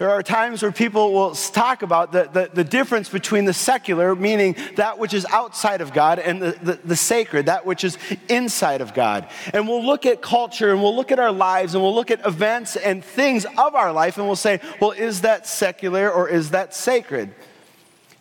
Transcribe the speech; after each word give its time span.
There 0.00 0.08
are 0.08 0.22
times 0.22 0.62
where 0.62 0.72
people 0.72 1.12
will 1.12 1.34
talk 1.34 1.82
about 1.82 2.10
the, 2.10 2.22
the, 2.32 2.50
the, 2.54 2.64
difference 2.64 3.10
between 3.10 3.44
the 3.44 3.52
secular, 3.52 4.16
meaning 4.16 4.56
that 4.76 4.98
which 4.98 5.12
is 5.12 5.26
outside 5.26 5.82
of 5.82 5.92
God, 5.92 6.18
and 6.18 6.40
the, 6.40 6.52
the, 6.52 6.80
the, 6.82 6.96
sacred, 6.96 7.44
that 7.44 7.66
which 7.66 7.84
is 7.84 7.98
inside 8.26 8.80
of 8.80 8.94
God. 8.94 9.28
And 9.52 9.68
we'll 9.68 9.84
look 9.84 10.06
at 10.06 10.22
culture 10.22 10.70
and 10.70 10.82
we'll 10.82 10.96
look 10.96 11.12
at 11.12 11.18
our 11.18 11.30
lives 11.30 11.74
and 11.74 11.84
we'll 11.84 11.94
look 11.94 12.10
at 12.10 12.26
events 12.26 12.76
and 12.76 13.04
things 13.04 13.44
of 13.44 13.74
our 13.74 13.92
life 13.92 14.16
and 14.16 14.26
we'll 14.26 14.36
say, 14.36 14.60
well, 14.80 14.92
is 14.92 15.20
that 15.20 15.46
secular 15.46 16.10
or 16.10 16.30
is 16.30 16.52
that 16.52 16.74
sacred? 16.74 17.34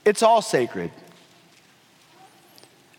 It's 0.04 0.22
all 0.22 0.42
sacred. 0.42 0.92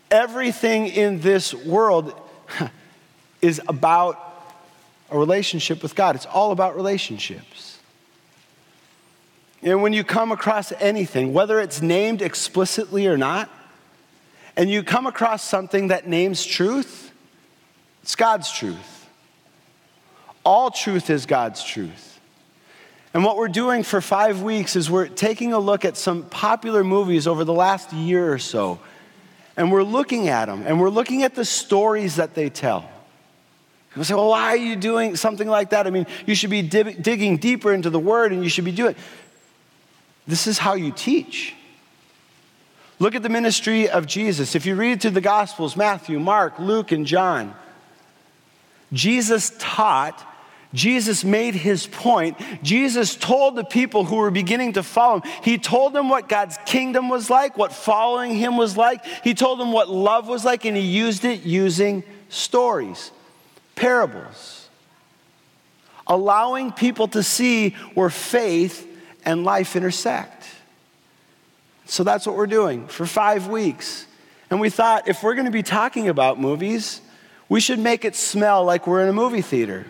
Everything 0.09 0.87
in 0.87 1.21
this 1.21 1.53
world 1.53 2.19
is 3.43 3.61
about 3.67 4.17
a 5.11 5.19
relationship 5.19 5.83
with 5.83 5.93
God, 5.93 6.15
it's 6.15 6.25
all 6.25 6.51
about 6.51 6.75
relationships. 6.75 7.70
And 9.63 9.81
when 9.81 9.93
you 9.93 10.03
come 10.03 10.31
across 10.31 10.71
anything, 10.73 11.33
whether 11.33 11.59
it's 11.59 11.81
named 11.81 12.21
explicitly 12.21 13.07
or 13.07 13.17
not, 13.17 13.49
and 14.55 14.69
you 14.69 14.83
come 14.83 15.05
across 15.05 15.43
something 15.43 15.89
that 15.89 16.07
names 16.07 16.45
truth, 16.45 17.11
it's 18.01 18.15
God's 18.15 18.51
truth. 18.51 19.07
All 20.43 20.71
truth 20.71 21.09
is 21.09 21.25
God's 21.25 21.63
truth. 21.63 22.19
And 23.13 23.23
what 23.23 23.37
we're 23.37 23.49
doing 23.49 23.83
for 23.83 24.01
five 24.01 24.41
weeks 24.41 24.75
is 24.75 24.89
we're 24.89 25.07
taking 25.07 25.53
a 25.53 25.59
look 25.59 25.85
at 25.85 25.97
some 25.97 26.23
popular 26.23 26.83
movies 26.83 27.27
over 27.27 27.43
the 27.43 27.53
last 27.53 27.91
year 27.93 28.33
or 28.33 28.39
so. 28.39 28.79
And 29.57 29.71
we're 29.71 29.83
looking 29.83 30.29
at 30.29 30.45
them 30.45 30.63
and 30.65 30.79
we're 30.79 30.89
looking 30.89 31.23
at 31.23 31.35
the 31.35 31.45
stories 31.45 32.15
that 32.15 32.33
they 32.33 32.49
tell. 32.49 32.89
People 33.89 34.05
say, 34.05 34.13
well, 34.13 34.29
why 34.29 34.47
are 34.47 34.57
you 34.57 34.77
doing 34.77 35.17
something 35.17 35.47
like 35.47 35.71
that? 35.71 35.85
I 35.85 35.89
mean, 35.89 36.07
you 36.25 36.33
should 36.33 36.49
be 36.49 36.61
digging 36.61 37.37
deeper 37.37 37.73
into 37.73 37.89
the 37.89 37.99
word 37.99 38.31
and 38.31 38.41
you 38.43 38.49
should 38.49 38.63
be 38.63 38.71
doing. 38.71 38.95
This 40.27 40.47
is 40.47 40.57
how 40.57 40.75
you 40.75 40.91
teach. 40.91 41.55
Look 42.99 43.15
at 43.15 43.23
the 43.23 43.29
ministry 43.29 43.89
of 43.89 44.05
Jesus. 44.05 44.53
If 44.55 44.65
you 44.65 44.75
read 44.75 45.01
through 45.01 45.11
the 45.11 45.21
Gospels 45.21 45.75
Matthew, 45.75 46.19
Mark, 46.19 46.59
Luke, 46.59 46.91
and 46.91 47.05
John 47.05 47.55
Jesus 48.93 49.53
taught, 49.57 50.27
Jesus 50.73 51.23
made 51.23 51.55
his 51.55 51.87
point. 51.87 52.37
Jesus 52.61 53.15
told 53.15 53.55
the 53.55 53.63
people 53.63 54.03
who 54.05 54.17
were 54.17 54.31
beginning 54.31 54.73
to 54.73 54.83
follow 54.83 55.21
him, 55.21 55.31
he 55.43 55.57
told 55.57 55.93
them 55.93 56.09
what 56.09 56.29
God's 56.29 56.57
kingdom 56.65 57.09
was 57.09 57.29
like, 57.29 57.57
what 57.57 57.73
following 57.73 58.35
him 58.35 58.57
was 58.57 58.77
like. 58.77 59.03
He 59.23 59.33
told 59.33 59.59
them 59.59 59.71
what 59.71 59.89
love 59.89 60.27
was 60.27 60.45
like, 60.45 60.65
and 60.65 60.75
he 60.75 60.83
used 60.83 61.25
it 61.25 61.43
using 61.43 62.03
stories, 62.29 63.11
parables, 63.75 64.69
allowing 66.07 66.71
people 66.71 67.07
to 67.09 67.23
see 67.23 67.71
where 67.93 68.09
faith 68.09 68.87
and 69.25 69.43
life 69.43 69.75
intersect. 69.75 70.45
So 71.85 72.03
that's 72.03 72.25
what 72.25 72.35
we're 72.35 72.47
doing 72.47 72.87
for 72.87 73.05
five 73.05 73.47
weeks. 73.47 74.05
And 74.49 74.59
we 74.59 74.69
thought 74.69 75.07
if 75.07 75.23
we're 75.23 75.35
going 75.35 75.45
to 75.45 75.51
be 75.51 75.63
talking 75.63 76.07
about 76.07 76.39
movies, 76.39 77.01
we 77.49 77.59
should 77.59 77.79
make 77.79 78.05
it 78.05 78.15
smell 78.15 78.63
like 78.63 78.87
we're 78.87 79.01
in 79.01 79.09
a 79.09 79.13
movie 79.13 79.41
theater. 79.41 79.85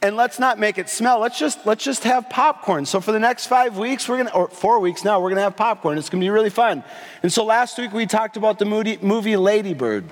And 0.00 0.16
let's 0.16 0.38
not 0.38 0.60
make 0.60 0.78
it 0.78 0.88
smell. 0.88 1.18
Let's 1.18 1.36
just 1.36 1.66
let's 1.66 1.82
just 1.82 2.04
have 2.04 2.30
popcorn. 2.30 2.86
So 2.86 3.00
for 3.00 3.10
the 3.10 3.18
next 3.18 3.46
five 3.46 3.76
weeks, 3.76 4.08
we're 4.08 4.18
gonna 4.18 4.30
or 4.30 4.46
four 4.46 4.78
weeks 4.78 5.04
now, 5.04 5.20
we're 5.20 5.30
gonna 5.30 5.40
have 5.40 5.56
popcorn. 5.56 5.98
It's 5.98 6.08
gonna 6.08 6.20
be 6.20 6.30
really 6.30 6.50
fun. 6.50 6.84
And 7.24 7.32
so 7.32 7.44
last 7.44 7.76
week 7.78 7.92
we 7.92 8.06
talked 8.06 8.36
about 8.36 8.60
the 8.60 8.64
movie, 8.64 8.98
movie 9.02 9.36
Lady 9.36 9.74
Bird. 9.74 10.04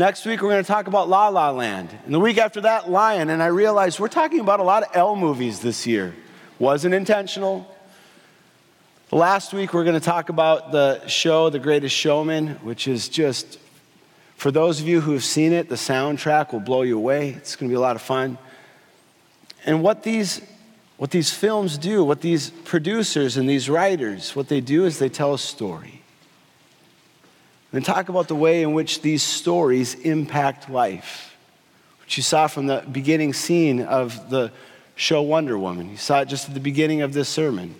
Next 0.00 0.24
week, 0.24 0.40
we're 0.40 0.48
going 0.48 0.64
to 0.64 0.66
talk 0.66 0.86
about 0.86 1.10
La 1.10 1.28
La 1.28 1.50
Land. 1.50 1.90
And 2.06 2.14
the 2.14 2.20
week 2.20 2.38
after 2.38 2.62
that, 2.62 2.90
Lion. 2.90 3.28
And 3.28 3.42
I 3.42 3.48
realized 3.48 4.00
we're 4.00 4.08
talking 4.08 4.40
about 4.40 4.58
a 4.58 4.62
lot 4.62 4.82
of 4.82 4.88
L 4.94 5.14
movies 5.14 5.60
this 5.60 5.86
year. 5.86 6.14
Wasn't 6.60 6.92
intentional. 6.92 7.74
Last 9.10 9.54
week, 9.54 9.72
we're 9.72 9.84
going 9.84 9.98
to 9.98 10.04
talk 10.04 10.28
about 10.28 10.72
the 10.72 11.06
show, 11.08 11.48
The 11.48 11.58
Greatest 11.58 11.96
Showman, 11.96 12.56
which 12.56 12.86
is 12.86 13.08
just, 13.08 13.58
for 14.36 14.50
those 14.50 14.78
of 14.78 14.86
you 14.86 15.00
who 15.00 15.12
have 15.12 15.24
seen 15.24 15.54
it, 15.54 15.70
the 15.70 15.76
soundtrack 15.76 16.52
will 16.52 16.60
blow 16.60 16.82
you 16.82 16.98
away. 16.98 17.30
It's 17.30 17.56
going 17.56 17.70
to 17.70 17.72
be 17.72 17.76
a 17.78 17.80
lot 17.80 17.96
of 17.96 18.02
fun. 18.02 18.36
And 19.64 19.82
what 19.82 20.02
these, 20.02 20.42
what 20.98 21.10
these 21.10 21.32
films 21.32 21.78
do, 21.78 22.04
what 22.04 22.20
these 22.20 22.50
producers 22.50 23.38
and 23.38 23.48
these 23.48 23.70
writers, 23.70 24.36
what 24.36 24.48
they 24.48 24.60
do 24.60 24.84
is 24.84 24.98
they 24.98 25.08
tell 25.08 25.32
a 25.32 25.38
story. 25.38 26.02
And 27.72 27.82
talk 27.82 28.10
about 28.10 28.28
the 28.28 28.36
way 28.36 28.62
in 28.62 28.74
which 28.74 29.00
these 29.00 29.22
stories 29.22 29.94
impact 29.94 30.68
life, 30.68 31.34
which 32.02 32.18
you 32.18 32.22
saw 32.22 32.48
from 32.48 32.66
the 32.66 32.84
beginning 32.92 33.32
scene 33.32 33.80
of 33.80 34.28
the 34.28 34.52
show 35.00 35.22
Wonder 35.22 35.58
Woman. 35.58 35.88
You 35.88 35.96
saw 35.96 36.20
it 36.20 36.26
just 36.26 36.48
at 36.48 36.54
the 36.54 36.60
beginning 36.60 37.00
of 37.00 37.14
this 37.14 37.26
sermon. 37.26 37.74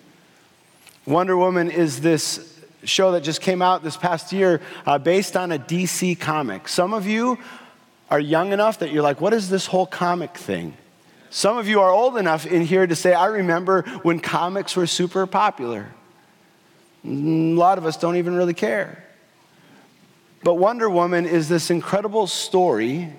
Wonder 1.05 1.37
Woman 1.37 1.71
is 1.71 2.01
this 2.01 2.59
show 2.83 3.13
that 3.13 3.23
just 3.23 3.43
came 3.43 3.61
out 3.61 3.85
this 3.85 3.99
past 3.99 4.33
year 4.33 4.63
uh, 4.87 4.97
based 4.97 5.37
on 5.37 5.53
a 5.53 5.59
DC 5.59 6.19
comic. 6.19 6.67
Some 6.67 6.95
of 6.95 7.07
you 7.07 7.37
are 8.11 8.19
young 8.19 8.53
enough 8.53 8.79
that 8.79 8.91
you're 8.91 9.03
like, 9.03 9.21
what 9.21 9.35
is 9.35 9.51
this 9.51 9.67
whole 9.67 9.85
comic 9.85 10.35
thing? 10.35 10.75
Some 11.29 11.59
of 11.59 11.69
you 11.69 11.83
are 11.83 11.91
old 11.91 12.17
enough 12.17 12.47
in 12.47 12.63
here 12.63 12.87
to 12.87 12.97
say, 12.97 13.13
I 13.13 13.27
remember 13.27 13.83
when 14.03 14.19
comics 14.19 14.75
were 14.75 14.87
super 14.87 15.27
popular. 15.27 15.89
A 17.05 17.09
lot 17.09 17.77
of 17.77 17.85
us 17.85 17.99
don't 17.99 18.17
even 18.17 18.35
really 18.35 18.55
care. 18.55 19.05
But 20.43 20.55
Wonder 20.55 20.89
Woman 20.89 21.27
is 21.27 21.51
this 21.51 21.71
incredible 21.71 22.27
story 22.27 23.13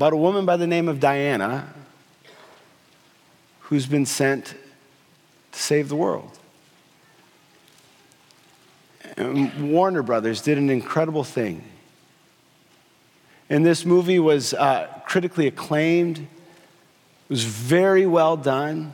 about 0.00 0.14
a 0.14 0.16
woman 0.16 0.46
by 0.46 0.56
the 0.56 0.66
name 0.66 0.88
of 0.88 0.98
Diana 0.98 1.68
who's 3.60 3.84
been 3.84 4.06
sent 4.06 4.54
to 5.52 5.60
save 5.60 5.90
the 5.90 5.94
world. 5.94 6.38
And 9.18 9.70
Warner 9.70 10.02
Brothers 10.02 10.40
did 10.40 10.56
an 10.56 10.70
incredible 10.70 11.22
thing. 11.22 11.62
And 13.50 13.66
this 13.66 13.84
movie 13.84 14.18
was 14.18 14.54
uh, 14.54 14.86
critically 15.04 15.46
acclaimed, 15.46 16.16
it 16.16 16.26
was 17.28 17.44
very 17.44 18.06
well 18.06 18.38
done. 18.38 18.92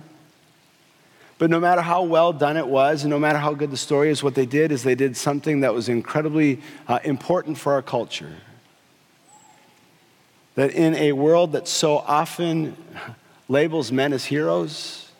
But 1.38 1.50
no 1.50 1.60
matter 1.60 1.82
how 1.82 2.02
well 2.02 2.32
done 2.32 2.56
it 2.56 2.66
was, 2.66 3.04
and 3.04 3.12
no 3.12 3.20
matter 3.20 3.38
how 3.38 3.54
good 3.54 3.70
the 3.70 3.76
story 3.76 4.10
is, 4.10 4.24
what 4.24 4.34
they 4.34 4.44
did 4.44 4.72
is 4.72 4.82
they 4.82 4.96
did 4.96 5.16
something 5.16 5.60
that 5.60 5.72
was 5.72 5.88
incredibly 5.88 6.60
uh, 6.88 6.98
important 7.04 7.58
for 7.58 7.74
our 7.74 7.82
culture 7.82 8.34
that 10.56 10.72
in 10.72 10.94
a 10.94 11.12
world 11.12 11.52
that 11.52 11.68
so 11.68 11.98
often 11.98 12.76
labels 13.48 13.92
men 13.92 14.12
as 14.12 14.24
heroes, 14.24 15.10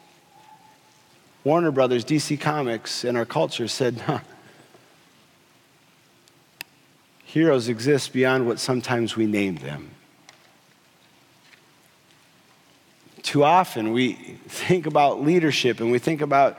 Warner 1.44 1.70
Brothers, 1.70 2.04
DC 2.04 2.40
Comics, 2.40 3.04
and 3.04 3.16
our 3.16 3.24
culture 3.24 3.68
said, 3.68 3.98
huh, 3.98 4.18
heroes 7.24 7.68
exist 7.68 8.12
beyond 8.12 8.46
what 8.46 8.58
sometimes 8.58 9.14
we 9.14 9.26
name 9.26 9.56
them. 9.56 9.90
Too 13.22 13.44
often 13.44 13.92
we 13.92 14.14
think 14.48 14.86
about 14.86 15.22
leadership 15.22 15.80
and 15.80 15.92
we 15.92 15.98
think 15.98 16.22
about 16.22 16.58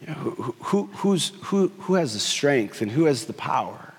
you 0.00 0.06
know, 0.06 0.14
who, 0.14 0.86
who, 0.94 1.16
who, 1.16 1.68
who 1.80 1.94
has 1.94 2.14
the 2.14 2.20
strength 2.20 2.80
and 2.80 2.90
who 2.90 3.06
has 3.06 3.24
the 3.24 3.32
power. 3.32 3.89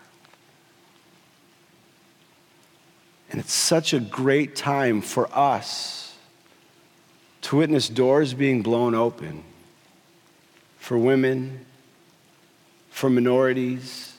And 3.31 3.39
it's 3.39 3.53
such 3.53 3.93
a 3.93 3.99
great 3.99 4.55
time 4.57 5.01
for 5.01 5.29
us 5.33 6.15
to 7.43 7.55
witness 7.55 7.87
doors 7.87 8.33
being 8.33 8.61
blown 8.61 8.93
open 8.93 9.43
for 10.77 10.97
women, 10.97 11.65
for 12.89 13.09
minorities. 13.09 14.13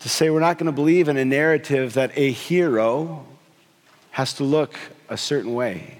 To 0.00 0.08
say 0.08 0.30
we're 0.30 0.40
not 0.40 0.56
going 0.56 0.66
to 0.66 0.72
believe 0.72 1.08
in 1.08 1.18
a 1.18 1.24
narrative 1.24 1.92
that 1.94 2.12
a 2.16 2.30
hero 2.30 3.26
has 4.12 4.32
to 4.34 4.44
look 4.44 4.78
a 5.10 5.16
certain 5.18 5.52
way. 5.52 5.98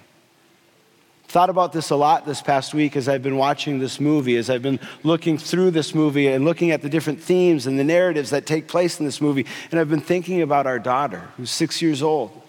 Thought 1.36 1.50
about 1.50 1.74
this 1.74 1.90
a 1.90 1.96
lot 1.96 2.24
this 2.24 2.40
past 2.40 2.72
week 2.72 2.96
as 2.96 3.10
I've 3.10 3.22
been 3.22 3.36
watching 3.36 3.78
this 3.78 4.00
movie, 4.00 4.38
as 4.38 4.48
I've 4.48 4.62
been 4.62 4.80
looking 5.02 5.36
through 5.36 5.72
this 5.72 5.94
movie 5.94 6.28
and 6.28 6.46
looking 6.46 6.70
at 6.70 6.80
the 6.80 6.88
different 6.88 7.20
themes 7.20 7.66
and 7.66 7.78
the 7.78 7.84
narratives 7.84 8.30
that 8.30 8.46
take 8.46 8.68
place 8.68 8.98
in 8.98 9.04
this 9.04 9.20
movie. 9.20 9.44
And 9.70 9.78
I've 9.78 9.90
been 9.90 10.00
thinking 10.00 10.40
about 10.40 10.66
our 10.66 10.78
daughter, 10.78 11.28
who's 11.36 11.50
six 11.50 11.82
years 11.82 12.02
old. 12.02 12.40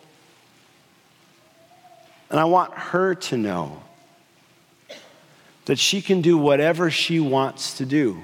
And 2.29 2.39
I 2.39 2.45
want 2.45 2.73
her 2.75 3.13
to 3.13 3.35
know 3.35 3.83
that 5.65 5.77
she 5.77 6.01
can 6.01 6.21
do 6.21 6.37
whatever 6.37 6.89
she 6.89 7.19
wants 7.19 7.79
to 7.79 7.85
do. 7.85 8.23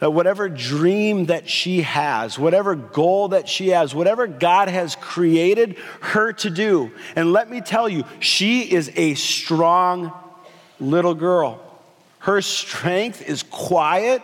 That 0.00 0.10
whatever 0.10 0.48
dream 0.48 1.26
that 1.26 1.48
she 1.48 1.82
has, 1.82 2.38
whatever 2.38 2.74
goal 2.74 3.28
that 3.28 3.48
she 3.48 3.68
has, 3.68 3.94
whatever 3.94 4.26
God 4.26 4.68
has 4.68 4.96
created 4.96 5.76
her 6.00 6.32
to 6.34 6.50
do, 6.50 6.90
and 7.14 7.32
let 7.32 7.50
me 7.50 7.60
tell 7.60 7.88
you, 7.88 8.04
she 8.18 8.62
is 8.62 8.90
a 8.96 9.14
strong 9.14 10.12
little 10.80 11.14
girl. 11.14 11.60
Her 12.20 12.42
strength 12.42 13.22
is 13.22 13.42
quiet, 13.42 14.22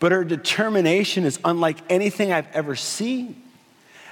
but 0.00 0.12
her 0.12 0.24
determination 0.24 1.24
is 1.24 1.38
unlike 1.44 1.78
anything 1.88 2.32
I've 2.32 2.50
ever 2.52 2.76
seen. 2.76 3.42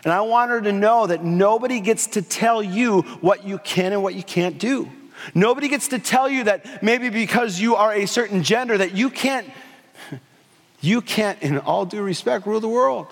And 0.04 0.12
I 0.12 0.20
want 0.20 0.50
her 0.50 0.60
to 0.60 0.72
know 0.72 1.06
that 1.06 1.24
nobody 1.24 1.80
gets 1.80 2.08
to 2.08 2.22
tell 2.22 2.62
you 2.62 3.02
what 3.20 3.44
you 3.44 3.58
can 3.58 3.92
and 3.92 4.02
what 4.02 4.14
you 4.14 4.22
can't 4.22 4.58
do. 4.58 4.90
Nobody 5.34 5.68
gets 5.68 5.88
to 5.88 5.98
tell 5.98 6.28
you 6.28 6.44
that 6.44 6.82
maybe 6.82 7.08
because 7.08 7.60
you 7.60 7.76
are 7.76 7.92
a 7.92 8.06
certain 8.06 8.42
gender 8.42 8.76
that 8.76 8.94
you 8.94 9.10
can't 9.10 9.48
you 10.84 11.00
can't 11.00 11.40
in 11.42 11.58
all 11.58 11.86
due 11.86 12.02
respect 12.02 12.46
rule 12.46 12.60
the 12.60 12.68
world. 12.68 13.06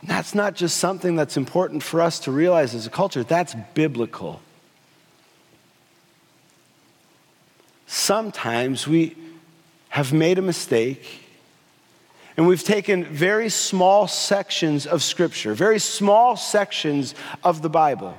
And 0.00 0.10
that's 0.10 0.34
not 0.34 0.54
just 0.54 0.76
something 0.76 1.16
that's 1.16 1.36
important 1.36 1.82
for 1.82 2.02
us 2.02 2.20
to 2.20 2.30
realize 2.30 2.74
as 2.74 2.86
a 2.86 2.90
culture, 2.90 3.24
that's 3.24 3.54
biblical. 3.72 4.40
Sometimes 7.86 8.86
we 8.86 9.16
have 9.88 10.12
made 10.12 10.38
a 10.38 10.42
mistake 10.42 11.22
and 12.36 12.46
we've 12.46 12.64
taken 12.64 13.04
very 13.04 13.48
small 13.48 14.08
sections 14.08 14.86
of 14.86 15.02
Scripture, 15.02 15.54
very 15.54 15.78
small 15.78 16.36
sections 16.36 17.14
of 17.44 17.62
the 17.62 17.70
Bible. 17.70 18.18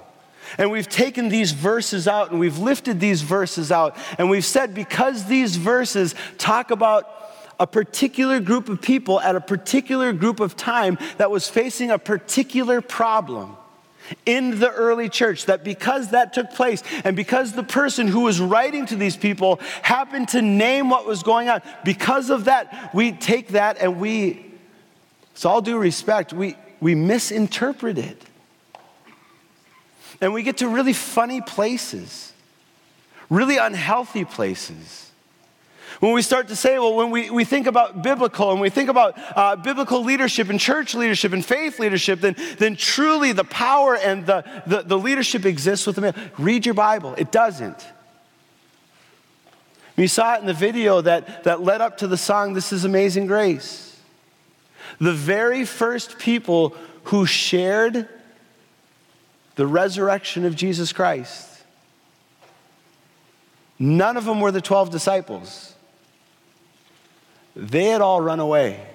And 0.58 0.72
we've 0.72 0.90
taken 0.90 1.30
these 1.30 1.52
verses 1.52 2.08
out 2.08 2.32
and 2.32 2.40
we've 2.40 2.58
lifted 2.58 3.00
these 3.00 3.22
verses 3.22 3.72
out. 3.72 3.98
And 4.18 4.30
we've 4.30 4.46
said 4.46 4.74
because 4.74 5.26
these 5.26 5.56
verses 5.56 6.16
talk 6.38 6.72
about 6.72 7.10
a 7.60 7.68
particular 7.68 8.40
group 8.40 8.70
of 8.70 8.82
people 8.82 9.20
at 9.22 9.36
a 9.36 9.42
particular 9.42 10.14
group 10.14 10.40
of 10.40 10.56
time 10.56 10.98
that 11.18 11.32
was 11.32 11.48
facing 11.48 11.92
a 11.92 12.00
particular 12.00 12.82
problem 12.82 13.56
in 14.26 14.60
the 14.60 14.72
early 14.72 15.10
church 15.10 15.46
that 15.46 15.64
because 15.64 16.10
that 16.10 16.34
took 16.34 16.52
place 16.52 16.84
and 17.04 17.16
because 17.16 17.54
the 17.54 17.64
person 17.64 18.08
who 18.08 18.22
was 18.22 18.40
writing 18.40 18.86
to 18.86 18.96
these 18.96 19.18
people 19.18 19.60
happened 19.82 20.28
to 20.30 20.42
name 20.42 20.90
what 20.90 21.08
was 21.08 21.24
going 21.24 21.50
on, 21.50 21.62
because 21.84 22.30
of 22.30 22.46
that, 22.46 22.94
we 22.94 23.12
take 23.12 23.50
that 23.50 23.78
and 23.80 24.00
we, 24.00 24.46
with 25.34 25.46
all 25.46 25.62
due 25.62 25.78
respect, 25.78 26.34
we, 26.34 26.56
we 26.80 26.94
misinterpret 26.94 27.98
it. 27.98 28.22
And 30.22 30.34
we 30.34 30.44
get 30.44 30.58
to 30.58 30.68
really 30.68 30.94
funny 30.94 31.42
places, 31.42 32.34
really 33.30 33.58
unhealthy 33.58 34.26
places. 34.26 35.12
When 36.00 36.14
we 36.14 36.22
start 36.22 36.50
to 36.50 36.56
say, 36.56 36.78
well, 36.78 36.96
when 36.96 37.10
we, 37.10 37.30
we 37.30 37.46
think 37.46 37.68
about 37.68 38.04
biblical 38.04 38.52
and 38.52 38.60
we 38.60 38.70
think 38.70 38.90
about 38.90 39.18
uh, 39.36 39.56
biblical 39.56 40.04
leadership 40.04 40.50
and 40.50 40.60
church 40.60 40.94
leadership 40.94 41.32
and 41.32 41.44
faith 41.44 41.80
leadership, 41.80 42.20
then, 42.20 42.36
then 42.58 42.76
truly 42.76 43.32
the 43.32 43.46
power 43.46 43.96
and 43.96 44.26
the, 44.26 44.44
the, 44.68 44.82
the 44.82 44.98
leadership 44.98 45.46
exists 45.46 45.88
with 45.88 45.96
the 45.96 46.02
man. 46.02 46.32
Read 46.38 46.66
your 46.66 46.76
Bible. 46.76 47.16
It 47.18 47.32
doesn't. 47.32 47.86
You 49.96 50.10
saw 50.10 50.36
it 50.36 50.42
in 50.42 50.48
the 50.48 50.54
video 50.54 51.00
that, 51.00 51.46
that 51.46 51.62
led 51.62 51.80
up 51.80 52.00
to 52.00 52.08
the 52.08 52.18
song, 52.18 52.54
This 52.54 52.74
is 52.74 52.84
Amazing 52.84 53.28
Grace. 53.28 53.98
The 55.00 55.14
very 55.14 55.64
first 55.64 56.20
people 56.20 56.76
who 57.06 57.26
shared 57.26 58.10
the 59.56 59.68
resurrection 59.68 60.46
of 60.46 60.56
Jesus 60.56 60.94
Christ, 60.94 61.64
none 63.80 64.18
of 64.18 64.26
them 64.26 64.42
were 64.42 64.52
the 64.52 64.62
12 64.62 64.90
disciples. 64.92 65.74
They 67.56 67.86
had 67.86 68.02
all 68.02 68.20
run 68.20 68.40
away. 68.40 68.86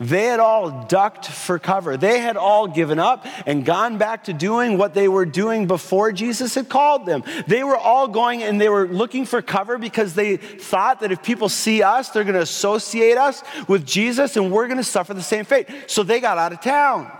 They 0.00 0.24
had 0.24 0.40
all 0.40 0.86
ducked 0.86 1.26
for 1.26 1.60
cover. 1.60 1.96
They 1.96 2.18
had 2.18 2.36
all 2.36 2.66
given 2.66 2.98
up 2.98 3.26
and 3.46 3.64
gone 3.64 3.96
back 3.96 4.24
to 4.24 4.32
doing 4.32 4.76
what 4.76 4.92
they 4.92 5.06
were 5.06 5.24
doing 5.24 5.68
before 5.68 6.10
Jesus 6.10 6.56
had 6.56 6.68
called 6.68 7.06
them. 7.06 7.22
They 7.46 7.62
were 7.62 7.76
all 7.76 8.08
going 8.08 8.42
and 8.42 8.60
they 8.60 8.68
were 8.68 8.88
looking 8.88 9.24
for 9.24 9.40
cover 9.40 9.78
because 9.78 10.14
they 10.14 10.36
thought 10.36 11.00
that 11.00 11.12
if 11.12 11.22
people 11.22 11.48
see 11.48 11.82
us, 11.82 12.10
they're 12.10 12.24
going 12.24 12.34
to 12.34 12.40
associate 12.40 13.16
us 13.16 13.44
with 13.68 13.86
Jesus 13.86 14.36
and 14.36 14.50
we're 14.50 14.66
going 14.66 14.78
to 14.78 14.84
suffer 14.84 15.14
the 15.14 15.22
same 15.22 15.44
fate. 15.44 15.68
So 15.86 16.02
they 16.02 16.18
got 16.18 16.38
out 16.38 16.52
of 16.52 16.60
town. 16.60 17.10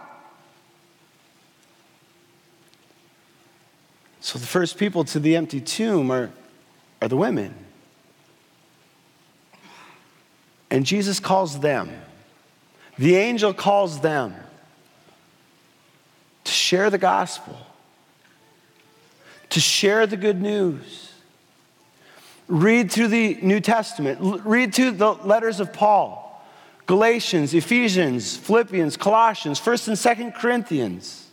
So 4.25 4.38
the 4.38 4.47
first 4.47 4.79
people 4.79 5.05
to 5.05 5.21
the 5.21 5.37
empty 5.37 5.61
tomb 5.61 6.11
are, 6.11 6.31
are 7.03 7.09
the 7.09 7.17
women. 7.17 7.55
And 10.71 10.87
Jesus 10.87 11.21
calls 11.21 11.61
them. 11.61 11.91
The 12.97 13.17
angel 13.17 13.53
calls 13.53 14.00
them 14.00 14.35
to 16.44 16.50
share 16.50 16.88
the 16.88 16.97
gospel, 16.97 17.55
to 19.50 19.61
share 19.61 20.06
the 20.06 20.17
good 20.17 20.41
news. 20.41 21.12
Read 22.49 22.91
through 22.91 23.09
the 23.09 23.35
New 23.43 23.61
Testament, 23.61 24.21
read 24.47 24.75
through 24.75 24.93
the 24.93 25.12
letters 25.12 25.61
of 25.61 25.71
Paul, 25.71 26.43
Galatians, 26.87 27.53
Ephesians, 27.53 28.38
Philippians, 28.38 28.97
Colossians, 28.97 29.61
1st 29.61 29.88
and 29.88 30.32
2nd 30.32 30.35
Corinthians. 30.35 31.24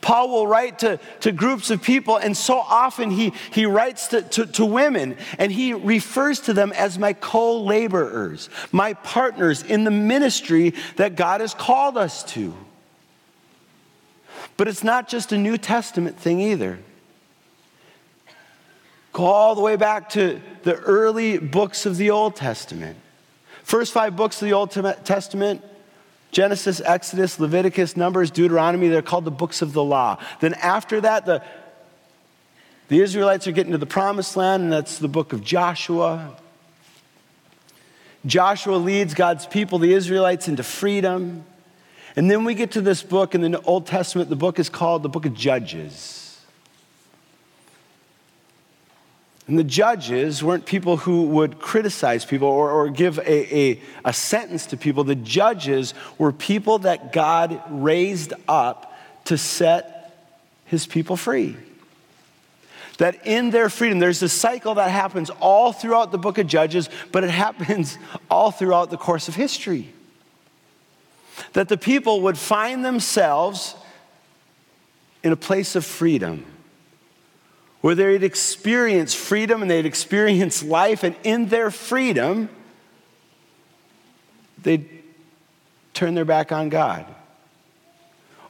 Paul 0.00 0.28
will 0.30 0.46
write 0.46 0.80
to, 0.80 0.98
to 1.20 1.32
groups 1.32 1.70
of 1.70 1.82
people, 1.82 2.16
and 2.16 2.36
so 2.36 2.58
often 2.58 3.10
he, 3.10 3.32
he 3.52 3.66
writes 3.66 4.08
to, 4.08 4.22
to, 4.22 4.46
to 4.46 4.64
women, 4.64 5.16
and 5.38 5.50
he 5.52 5.72
refers 5.72 6.40
to 6.40 6.52
them 6.52 6.72
as 6.72 6.98
my 6.98 7.12
co 7.12 7.60
laborers, 7.62 8.48
my 8.70 8.94
partners 8.94 9.62
in 9.62 9.84
the 9.84 9.90
ministry 9.90 10.74
that 10.96 11.16
God 11.16 11.40
has 11.40 11.54
called 11.54 11.96
us 11.96 12.24
to. 12.32 12.54
But 14.56 14.68
it's 14.68 14.84
not 14.84 15.08
just 15.08 15.32
a 15.32 15.38
New 15.38 15.56
Testament 15.56 16.18
thing 16.18 16.40
either. 16.40 16.78
Go 19.12 19.24
all 19.24 19.54
the 19.54 19.60
way 19.60 19.76
back 19.76 20.10
to 20.10 20.40
the 20.62 20.74
early 20.74 21.38
books 21.38 21.84
of 21.86 21.96
the 21.96 22.10
Old 22.10 22.36
Testament. 22.36 22.96
First 23.62 23.92
five 23.92 24.16
books 24.16 24.40
of 24.40 24.46
the 24.46 24.54
Old 24.54 24.70
Testament 24.70 25.62
Genesis, 26.32 26.80
Exodus, 26.80 27.38
Leviticus, 27.38 27.96
Numbers, 27.96 28.30
Deuteronomy, 28.30 28.88
they're 28.88 29.02
called 29.02 29.26
the 29.26 29.30
books 29.30 29.60
of 29.60 29.74
the 29.74 29.84
law. 29.84 30.18
Then 30.40 30.54
after 30.54 31.00
that, 31.02 31.26
the, 31.26 31.42
the 32.88 33.00
Israelites 33.00 33.46
are 33.46 33.52
getting 33.52 33.72
to 33.72 33.78
the 33.78 33.86
promised 33.86 34.34
land, 34.36 34.64
and 34.64 34.72
that's 34.72 34.98
the 34.98 35.08
book 35.08 35.34
of 35.34 35.44
Joshua. 35.44 36.34
Joshua 38.24 38.76
leads 38.76 39.12
God's 39.12 39.46
people, 39.46 39.78
the 39.78 39.92
Israelites, 39.92 40.48
into 40.48 40.62
freedom. 40.62 41.44
And 42.16 42.30
then 42.30 42.44
we 42.44 42.54
get 42.54 42.72
to 42.72 42.80
this 42.80 43.02
book 43.02 43.34
in 43.34 43.42
the 43.42 43.60
Old 43.62 43.86
Testament. 43.86 44.30
The 44.30 44.36
book 44.36 44.58
is 44.58 44.70
called 44.70 45.02
the 45.02 45.08
book 45.08 45.26
of 45.26 45.34
Judges. 45.34 46.21
And 49.48 49.58
the 49.58 49.64
judges 49.64 50.42
weren't 50.42 50.66
people 50.66 50.98
who 50.98 51.24
would 51.24 51.58
criticize 51.58 52.24
people 52.24 52.46
or, 52.46 52.70
or 52.70 52.88
give 52.88 53.18
a, 53.18 53.56
a, 53.56 53.80
a 54.04 54.12
sentence 54.12 54.66
to 54.66 54.76
people. 54.76 55.02
The 55.02 55.16
judges 55.16 55.94
were 56.16 56.32
people 56.32 56.78
that 56.80 57.12
God 57.12 57.60
raised 57.68 58.32
up 58.46 58.96
to 59.24 59.36
set 59.36 60.16
his 60.64 60.86
people 60.86 61.16
free. 61.16 61.56
That 62.98 63.26
in 63.26 63.50
their 63.50 63.68
freedom, 63.68 63.98
there's 63.98 64.22
a 64.22 64.28
cycle 64.28 64.74
that 64.74 64.90
happens 64.90 65.28
all 65.40 65.72
throughout 65.72 66.12
the 66.12 66.18
book 66.18 66.38
of 66.38 66.46
Judges, 66.46 66.88
but 67.10 67.24
it 67.24 67.30
happens 67.44 67.98
all 68.30 68.52
throughout 68.52 68.90
the 68.90 68.96
course 68.96 69.26
of 69.26 69.34
history. 69.34 69.92
That 71.54 71.68
the 71.68 71.78
people 71.78 72.20
would 72.22 72.38
find 72.38 72.84
themselves 72.84 73.74
in 75.24 75.32
a 75.32 75.36
place 75.36 75.74
of 75.74 75.84
freedom 75.84 76.46
where 77.82 77.94
they'd 77.94 78.22
experience 78.22 79.12
freedom 79.12 79.60
and 79.60 79.70
they'd 79.70 79.84
experience 79.84 80.62
life, 80.62 81.02
and 81.02 81.14
in 81.24 81.48
their 81.48 81.70
freedom, 81.70 82.48
they'd 84.62 84.88
turn 85.92 86.14
their 86.14 86.24
back 86.24 86.52
on 86.52 86.70
God. 86.70 87.04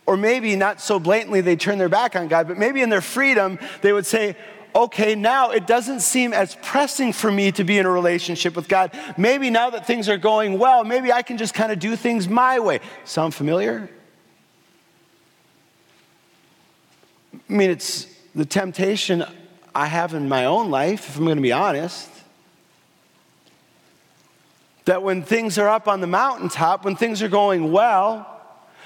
Or 0.04 0.16
maybe 0.16 0.54
not 0.54 0.80
so 0.80 1.00
blatantly 1.00 1.40
they 1.40 1.56
turn 1.56 1.78
their 1.78 1.88
back 1.88 2.14
on 2.14 2.28
God, 2.28 2.46
but 2.46 2.58
maybe 2.58 2.82
in 2.82 2.90
their 2.90 3.00
freedom, 3.00 3.58
they 3.80 3.92
would 3.92 4.06
say, 4.06 4.36
okay, 4.74 5.14
now 5.14 5.50
it 5.50 5.66
doesn't 5.66 6.00
seem 6.00 6.32
as 6.32 6.56
pressing 6.62 7.12
for 7.12 7.30
me 7.30 7.52
to 7.52 7.64
be 7.64 7.78
in 7.78 7.86
a 7.86 7.90
relationship 7.90 8.54
with 8.54 8.68
God. 8.68 8.90
Maybe 9.16 9.48
now 9.48 9.70
that 9.70 9.86
things 9.86 10.08
are 10.08 10.18
going 10.18 10.58
well, 10.58 10.84
maybe 10.84 11.12
I 11.12 11.22
can 11.22 11.38
just 11.38 11.54
kind 11.54 11.72
of 11.72 11.78
do 11.78 11.96
things 11.96 12.28
my 12.28 12.58
way. 12.58 12.80
Sound 13.04 13.34
familiar? 13.34 13.88
I 17.48 17.52
mean, 17.52 17.70
it's 17.70 18.11
the 18.34 18.44
temptation 18.44 19.24
I 19.74 19.86
have 19.86 20.14
in 20.14 20.28
my 20.28 20.44
own 20.46 20.70
life, 20.70 21.08
if 21.08 21.16
I'm 21.16 21.24
going 21.24 21.36
to 21.36 21.42
be 21.42 21.52
honest, 21.52 22.08
that 24.84 25.02
when 25.02 25.22
things 25.22 25.58
are 25.58 25.68
up 25.68 25.86
on 25.88 26.00
the 26.00 26.06
mountaintop, 26.06 26.84
when 26.84 26.96
things 26.96 27.22
are 27.22 27.28
going 27.28 27.72
well, 27.72 28.32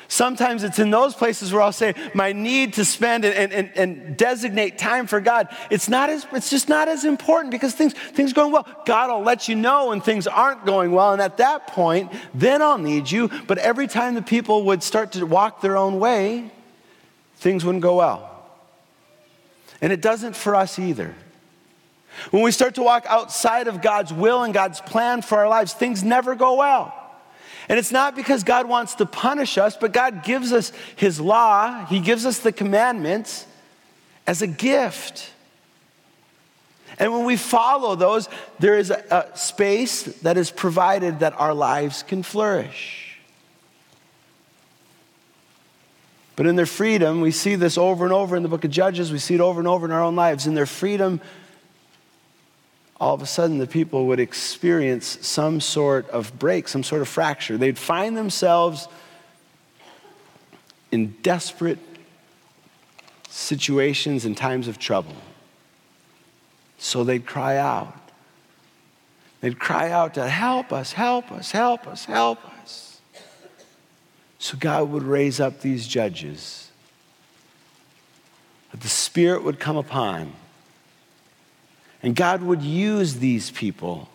Sometimes 0.09 0.63
it's 0.63 0.79
in 0.79 0.91
those 0.91 1.15
places 1.15 1.53
where 1.53 1.63
I'll 1.63 1.73
say 1.73 1.95
my 2.15 2.33
need 2.33 2.75
to 2.75 2.85
spend 2.85 3.25
and, 3.25 3.53
and, 3.53 3.73
and, 3.75 4.17
designate 4.17 4.79
time 4.79 5.07
for 5.07 5.21
God. 5.21 5.49
It's 5.71 5.89
not 5.89 6.11
as 6.11 6.27
it's 6.33 6.49
just 6.49 6.69
not 6.69 6.89
as 6.89 7.05
important 7.05 7.51
because 7.51 7.75
things 7.75 7.93
things 7.93 8.33
going 8.33 8.53
well. 8.53 8.67
God 8.85 9.11
will 9.11 9.23
let 9.23 9.49
you 9.49 9.57
know 9.57 9.89
when 9.89 10.01
things 10.01 10.27
aren't 10.27 10.65
going 10.65 10.93
well, 10.93 11.13
and 11.13 11.21
at 11.21 11.39
that 11.39 11.67
point, 11.67 12.13
then 12.35 12.63
I'll 12.63 12.79
need 12.79 13.11
you. 13.11 13.29
But 13.47 13.59
every 13.59 13.89
time 13.89 14.15
the 14.15 14.23
people 14.23 14.65
would 14.67 14.83
start 14.83 15.13
to 15.13 15.27
walk 15.27 15.61
their 15.61 15.77
own 15.77 15.99
way, 15.99 16.53
things 17.39 17.65
wouldn't 17.65 17.83
go 17.83 17.97
well. 17.97 18.36
And 19.81 19.93
it 19.93 20.01
doesn't 20.01 20.37
for 20.37 20.55
us 20.55 20.79
either. 20.79 21.15
When 22.31 22.43
we 22.43 22.51
start 22.51 22.77
to 22.77 22.83
walk 22.83 23.05
outside 23.09 23.69
of 23.69 23.83
God's 23.83 24.13
will 24.13 24.43
and 24.43 24.55
God's 24.55 24.81
plan 24.81 25.23
for 25.23 25.39
our 25.39 25.49
lives, 25.49 25.73
things 25.73 26.03
never 26.03 26.35
go 26.35 26.55
well. 26.55 26.95
And 27.69 27.79
it's 27.79 27.93
not 27.93 28.15
because 28.15 28.45
God 28.45 28.69
wants 28.69 28.95
to 28.97 29.07
punish 29.07 29.59
us, 29.59 29.77
but 29.77 29.93
God 29.93 30.23
gives 30.23 30.53
us 30.53 30.73
His 30.95 31.21
law, 31.21 31.85
He 31.87 32.01
gives 32.01 32.25
us 32.25 32.39
the 32.39 32.53
commandments 32.53 33.47
as 34.27 34.43
a 34.43 34.47
gift. 34.47 35.31
And 36.99 37.13
when 37.13 37.25
we 37.25 37.37
follow 37.37 37.95
those, 37.95 38.29
there 38.59 38.79
is 38.79 38.91
a, 38.91 39.31
space 39.35 40.05
that 40.23 40.39
is 40.39 40.51
provided 40.51 41.21
that 41.21 41.39
our 41.39 41.53
lives 41.53 42.03
can 42.03 42.23
flourish. 42.23 43.06
But 46.37 46.47
in 46.47 46.57
their 46.57 46.67
freedom, 46.67 47.23
we 47.23 47.31
see 47.31 47.55
this 47.55 47.79
over 47.79 48.05
and 48.05 48.13
over 48.13 48.37
in 48.37 48.43
the 48.43 48.49
book 48.49 48.65
of 48.65 48.71
Judges, 48.71 49.11
we 49.11 49.19
see 49.19 49.35
it 49.35 49.41
over 49.41 49.59
and 49.59 49.67
over 49.67 49.87
in 49.87 49.93
our 49.93 50.03
own 50.03 50.17
lives. 50.17 50.47
In 50.47 50.55
their 50.55 50.67
freedom, 50.67 51.21
all 53.01 53.15
of 53.15 53.23
a 53.23 53.27
sudden 53.27 53.57
the 53.57 53.67
people 53.67 54.07
would 54.07 54.21
experience 54.21 55.19
some 55.27 55.61
sort 55.61 56.09
of 56.11 56.39
break, 56.39 56.69
some 56.69 56.83
sort 56.83 57.01
of 57.01 57.09
fracture. 57.09 57.57
They'd 57.57 57.79
find 57.79 58.17
themselves 58.17 58.87
in 60.93 61.17
desperate 61.23 61.79
situations 63.29 64.25
and 64.25 64.37
times 64.37 64.69
of 64.69 64.79
trouble. 64.79 65.17
So 66.79 67.03
they'd 67.03 67.27
cry 67.27 67.57
out. 67.57 67.95
They'd 69.41 69.59
cry 69.59 69.91
out 69.91 70.15
to 70.15 70.29
help 70.29 70.73
us, 70.73 70.93
help 70.93 71.33
us, 71.33 71.51
help 71.51 71.87
us, 71.87 72.05
help 72.05 72.45
us. 72.63 72.96
So 74.39 74.57
God 74.59 74.91
would 74.91 75.03
raise 75.03 75.41
up 75.41 75.61
these 75.61 75.87
judges 75.87 76.71
that 78.71 78.81
the 78.81 78.89
Spirit 78.89 79.43
would 79.43 79.59
come 79.59 79.77
upon 79.77 80.33
and 82.03 82.15
God 82.15 82.43
would 82.43 82.63
use 82.63 83.17
these 83.17 83.51
people 83.51 84.09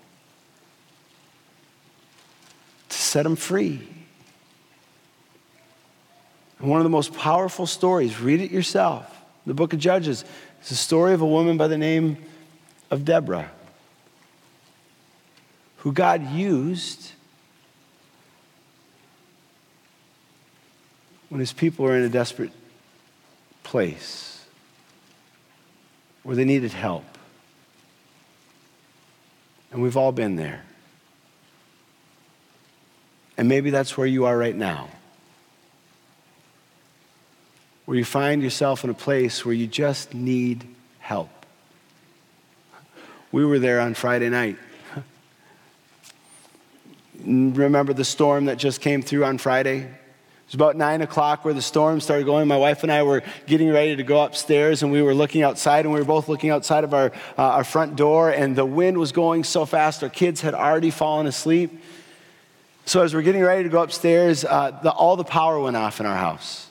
to 2.90 2.98
set 2.98 3.24
them 3.24 3.36
free. 3.36 3.88
And 6.60 6.70
one 6.70 6.80
of 6.80 6.84
the 6.84 6.90
most 6.90 7.14
powerful 7.14 7.66
stories, 7.66 8.20
read 8.22 8.40
it 8.40 8.52
yourself, 8.52 9.20
the 9.46 9.54
book 9.54 9.74
of 9.74 9.80
Judges, 9.80 10.24
is 10.62 10.70
the 10.70 10.76
story 10.76 11.14
of 11.14 11.22
a 11.22 11.26
woman 11.26 11.58
by 11.58 11.68
the 11.68 11.78
name 11.78 12.18
of 12.92 13.04
Deborah, 13.04 13.50
who 15.78 15.92
God 15.92 16.32
used 16.32 17.14
when 21.32 21.40
his 21.40 21.54
people 21.54 21.86
were 21.86 21.96
in 21.96 22.04
a 22.04 22.10
desperate 22.10 22.52
place 23.64 24.44
where 26.24 26.36
they 26.36 26.44
needed 26.44 26.74
help. 26.74 27.06
And 29.72 29.82
we've 29.82 29.96
all 29.96 30.12
been 30.12 30.36
there. 30.36 30.66
And 33.38 33.48
maybe 33.48 33.70
that's 33.70 33.98
where 33.98 34.06
you 34.06 34.26
are 34.26 34.38
right 34.38 34.54
now. 34.54 34.90
Where 37.86 37.98
you 37.98 38.04
find 38.04 38.44
yourself 38.44 38.84
in 38.84 38.90
a 38.90 38.94
place 38.94 39.46
where 39.46 39.56
you 39.56 39.68
just 39.68 40.14
need 40.14 40.68
help. 41.00 41.30
We 43.32 43.46
were 43.46 43.58
there 43.58 43.80
on 43.80 43.94
Friday 43.94 44.28
night. 44.28 44.58
Remember 47.26 47.94
the 47.94 48.04
storm 48.04 48.46
that 48.46 48.58
just 48.58 48.82
came 48.82 49.02
through 49.02 49.24
on 49.24 49.38
Friday? 49.38 49.88
Was 50.52 50.56
about 50.56 50.76
nine 50.76 51.02
o'clock 51.02 51.46
where 51.46 51.54
the 51.54 51.62
storm 51.62 52.02
started 52.02 52.26
going. 52.26 52.46
My 52.46 52.58
wife 52.58 52.84
and 52.84 52.92
I 52.92 53.04
were 53.04 53.24
getting 53.48 53.72
ready 53.72 53.96
to 53.96 54.04
go 54.04 54.22
upstairs, 54.22 54.84
and 54.84 54.92
we 54.92 55.02
were 55.02 55.14
looking 55.14 55.44
outside, 55.44 55.86
and 55.86 55.94
we 55.94 56.00
were 56.02 56.06
both 56.06 56.28
looking 56.28 56.50
outside 56.50 56.84
of 56.84 56.94
our, 56.94 57.14
uh, 57.38 57.42
our 57.42 57.64
front 57.64 57.96
door, 57.96 58.30
and 58.32 58.54
the 58.54 58.66
wind 58.66 58.98
was 58.98 59.14
going 59.14 59.46
so 59.46 59.66
fast, 59.66 60.04
our 60.04 60.10
kids 60.10 60.42
had 60.42 60.54
already 60.54 60.90
fallen 60.90 61.26
asleep. 61.26 61.82
So, 62.84 63.02
as 63.02 63.14
we're 63.14 63.22
getting 63.22 63.44
ready 63.44 63.64
to 63.64 63.70
go 63.70 63.82
upstairs, 63.82 64.44
uh, 64.44 64.78
the, 64.84 64.92
all 64.92 65.16
the 65.16 65.24
power 65.24 65.58
went 65.58 65.78
off 65.78 66.02
in 66.02 66.06
our 66.06 66.18
house. 66.18 66.68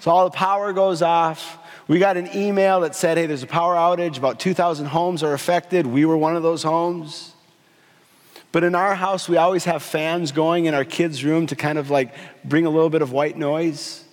So, 0.00 0.10
all 0.10 0.24
the 0.24 0.34
power 0.34 0.72
goes 0.72 1.02
off. 1.02 1.58
We 1.86 1.98
got 1.98 2.16
an 2.16 2.34
email 2.34 2.80
that 2.80 2.94
said, 2.94 3.18
hey, 3.18 3.26
there's 3.26 3.42
a 3.42 3.46
power 3.46 3.74
outage. 3.74 4.16
About 4.16 4.40
2,000 4.40 4.86
homes 4.86 5.22
are 5.22 5.34
affected. 5.34 5.86
We 5.86 6.06
were 6.06 6.16
one 6.16 6.34
of 6.34 6.42
those 6.42 6.62
homes. 6.62 7.34
But 8.50 8.64
in 8.64 8.74
our 8.74 8.94
house, 8.94 9.28
we 9.28 9.36
always 9.36 9.64
have 9.64 9.82
fans 9.82 10.32
going 10.32 10.64
in 10.64 10.74
our 10.74 10.84
kids' 10.84 11.22
room 11.22 11.46
to 11.48 11.56
kind 11.56 11.78
of 11.78 11.90
like 11.90 12.14
bring 12.44 12.64
a 12.64 12.70
little 12.70 12.90
bit 12.90 13.02
of 13.02 13.12
white 13.12 13.36
noise. 13.36 14.04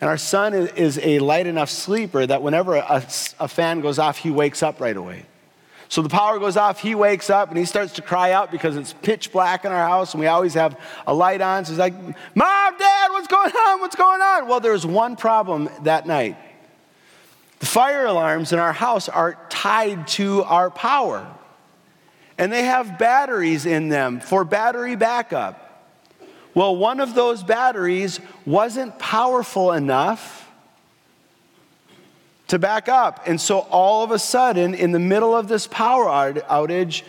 And 0.00 0.10
our 0.10 0.18
son 0.18 0.52
is 0.52 0.98
a 1.02 1.18
light 1.20 1.46
enough 1.46 1.70
sleeper 1.70 2.26
that 2.26 2.42
whenever 2.42 2.76
a, 2.76 3.06
a, 3.40 3.48
fan 3.48 3.80
goes 3.80 3.98
off, 3.98 4.18
he 4.18 4.30
wakes 4.30 4.62
up 4.62 4.80
right 4.80 4.96
away. 4.96 5.24
So 5.88 6.02
the 6.02 6.08
power 6.08 6.38
goes 6.38 6.56
off, 6.56 6.80
he 6.80 6.94
wakes 6.94 7.30
up 7.30 7.48
and 7.48 7.56
he 7.56 7.64
starts 7.64 7.94
to 7.94 8.02
cry 8.02 8.32
out 8.32 8.50
because 8.50 8.76
it's 8.76 8.92
pitch 8.92 9.32
black 9.32 9.64
in 9.64 9.72
our 9.72 9.86
house 9.86 10.12
and 10.12 10.20
we 10.20 10.26
always 10.26 10.54
have 10.54 10.78
a 11.06 11.14
light 11.14 11.40
on. 11.40 11.64
So 11.64 11.72
he's 11.72 11.78
like, 11.78 11.94
Mom, 12.34 12.78
Dad, 12.78 13.10
what's 13.12 13.28
going 13.28 13.50
on? 13.50 13.80
What's 13.80 13.96
going 13.96 14.20
on? 14.20 14.48
Well, 14.48 14.60
there's 14.60 14.84
one 14.84 15.16
problem 15.16 15.70
that 15.84 16.06
night. 16.06 16.36
The 17.60 17.66
fire 17.66 18.04
alarms 18.04 18.52
in 18.52 18.58
our 18.58 18.72
house 18.72 19.08
are 19.08 19.38
tied 19.48 20.08
to 20.08 20.42
our 20.42 20.70
power 20.70 21.26
and 22.38 22.52
they 22.52 22.64
have 22.64 22.98
batteries 22.98 23.66
in 23.66 23.88
them 23.88 24.20
for 24.20 24.44
battery 24.44 24.96
backup. 24.96 25.60
Well, 26.54 26.76
one 26.76 27.00
of 27.00 27.14
those 27.14 27.42
batteries 27.42 28.20
wasn't 28.46 28.98
powerful 28.98 29.72
enough 29.72 30.48
to 32.48 32.58
back 32.58 32.88
up. 32.88 33.26
And 33.26 33.40
so 33.40 33.60
all 33.60 34.04
of 34.04 34.10
a 34.10 34.18
sudden, 34.18 34.74
in 34.74 34.92
the 34.92 34.98
middle 34.98 35.34
of 35.34 35.48
this 35.48 35.66
power 35.66 36.06
outage, 36.06 37.02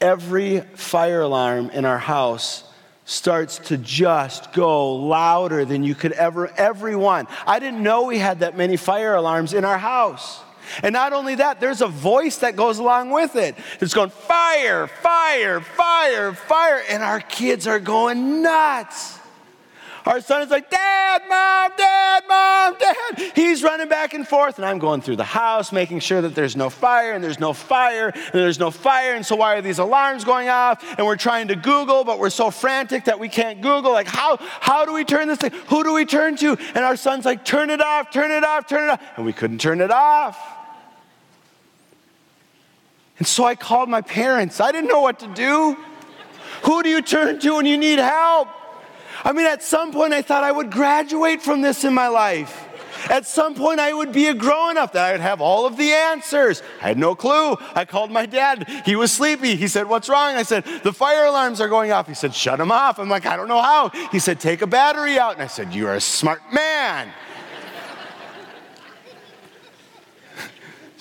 every 0.00 0.60
fire 0.60 1.22
alarm 1.22 1.70
in 1.70 1.84
our 1.84 1.98
house 1.98 2.64
starts 3.04 3.58
to 3.58 3.76
just 3.76 4.52
go 4.52 4.94
louder 4.94 5.64
than 5.64 5.82
you 5.82 5.94
could 5.94 6.12
ever, 6.12 6.48
everyone. 6.56 7.26
I 7.46 7.58
didn't 7.58 7.82
know 7.82 8.04
we 8.04 8.18
had 8.18 8.40
that 8.40 8.56
many 8.56 8.76
fire 8.76 9.14
alarms 9.14 9.52
in 9.52 9.64
our 9.64 9.78
house. 9.78 10.40
And 10.82 10.92
not 10.92 11.12
only 11.12 11.36
that, 11.36 11.60
there's 11.60 11.80
a 11.80 11.88
voice 11.88 12.38
that 12.38 12.56
goes 12.56 12.78
along 12.78 13.10
with 13.10 13.36
it. 13.36 13.56
It's 13.80 13.94
going 13.94 14.10
fire, 14.10 14.86
fire, 14.86 15.60
fire, 15.60 16.32
fire. 16.34 16.82
And 16.88 17.02
our 17.02 17.20
kids 17.20 17.66
are 17.66 17.80
going 17.80 18.42
nuts. 18.42 19.18
Our 20.06 20.20
son 20.20 20.42
is 20.42 20.50
like, 20.50 20.68
Dad, 20.68 21.22
Mom, 21.28 21.72
Dad, 21.78 22.24
Mom, 22.28 22.76
Dad. 22.78 23.32
He's 23.34 23.62
running 23.62 23.88
back 23.88 24.12
and 24.12 24.28
forth, 24.28 24.58
and 24.58 24.66
I'm 24.66 24.78
going 24.78 25.00
through 25.00 25.16
the 25.16 25.24
house 25.24 25.72
making 25.72 26.00
sure 26.00 26.20
that 26.20 26.34
there's 26.34 26.56
no 26.56 26.68
fire, 26.68 27.12
and 27.12 27.24
there's 27.24 27.40
no 27.40 27.54
fire, 27.54 28.08
and 28.14 28.32
there's 28.34 28.58
no 28.58 28.70
fire. 28.70 29.14
And 29.14 29.24
so, 29.24 29.36
why 29.36 29.54
are 29.54 29.62
these 29.62 29.78
alarms 29.78 30.24
going 30.24 30.48
off? 30.48 30.84
And 30.98 31.06
we're 31.06 31.16
trying 31.16 31.48
to 31.48 31.56
Google, 31.56 32.04
but 32.04 32.18
we're 32.18 32.30
so 32.30 32.50
frantic 32.50 33.04
that 33.04 33.18
we 33.18 33.30
can't 33.30 33.62
Google. 33.62 33.92
Like, 33.92 34.06
how, 34.06 34.36
how 34.40 34.84
do 34.84 34.92
we 34.92 35.04
turn 35.04 35.26
this 35.28 35.38
thing? 35.38 35.52
Who 35.68 35.82
do 35.84 35.94
we 35.94 36.04
turn 36.04 36.36
to? 36.36 36.56
And 36.74 36.84
our 36.84 36.96
son's 36.96 37.24
like, 37.24 37.44
Turn 37.44 37.70
it 37.70 37.80
off, 37.80 38.10
turn 38.10 38.30
it 38.30 38.44
off, 38.44 38.66
turn 38.66 38.84
it 38.84 38.90
off. 38.90 39.00
And 39.16 39.24
we 39.24 39.32
couldn't 39.32 39.58
turn 39.58 39.80
it 39.80 39.90
off. 39.90 40.53
And 43.18 43.26
so 43.26 43.44
I 43.44 43.54
called 43.54 43.88
my 43.88 44.00
parents. 44.00 44.60
I 44.60 44.72
didn't 44.72 44.88
know 44.88 45.00
what 45.00 45.20
to 45.20 45.28
do. 45.28 45.76
Who 46.64 46.82
do 46.82 46.88
you 46.88 47.02
turn 47.02 47.38
to 47.40 47.56
when 47.56 47.66
you 47.66 47.76
need 47.76 47.98
help? 47.98 48.48
I 49.24 49.32
mean, 49.32 49.46
at 49.46 49.62
some 49.62 49.92
point, 49.92 50.12
I 50.12 50.22
thought 50.22 50.44
I 50.44 50.52
would 50.52 50.70
graduate 50.70 51.40
from 51.40 51.62
this 51.62 51.84
in 51.84 51.94
my 51.94 52.08
life. 52.08 52.68
At 53.10 53.26
some 53.26 53.54
point, 53.54 53.80
I 53.80 53.92
would 53.92 54.12
be 54.12 54.28
a 54.28 54.34
grown 54.34 54.78
up 54.78 54.92
that 54.92 55.04
I 55.04 55.12
would 55.12 55.20
have 55.20 55.40
all 55.40 55.66
of 55.66 55.76
the 55.76 55.92
answers. 55.92 56.62
I 56.80 56.88
had 56.88 56.98
no 56.98 57.14
clue. 57.14 57.56
I 57.74 57.84
called 57.84 58.10
my 58.10 58.26
dad. 58.26 58.68
He 58.86 58.96
was 58.96 59.12
sleepy. 59.12 59.56
He 59.56 59.68
said, 59.68 59.88
What's 59.88 60.08
wrong? 60.08 60.36
I 60.36 60.42
said, 60.42 60.64
The 60.82 60.92
fire 60.92 61.24
alarms 61.24 61.60
are 61.60 61.68
going 61.68 61.92
off. 61.92 62.08
He 62.08 62.14
said, 62.14 62.34
Shut 62.34 62.58
them 62.58 62.72
off. 62.72 62.98
I'm 62.98 63.08
like, 63.08 63.26
I 63.26 63.36
don't 63.36 63.48
know 63.48 63.60
how. 63.60 63.90
He 64.10 64.18
said, 64.18 64.40
Take 64.40 64.62
a 64.62 64.66
battery 64.66 65.18
out. 65.18 65.34
And 65.34 65.42
I 65.42 65.48
said, 65.48 65.74
You're 65.74 65.94
a 65.94 66.00
smart 66.00 66.40
man. 66.52 67.12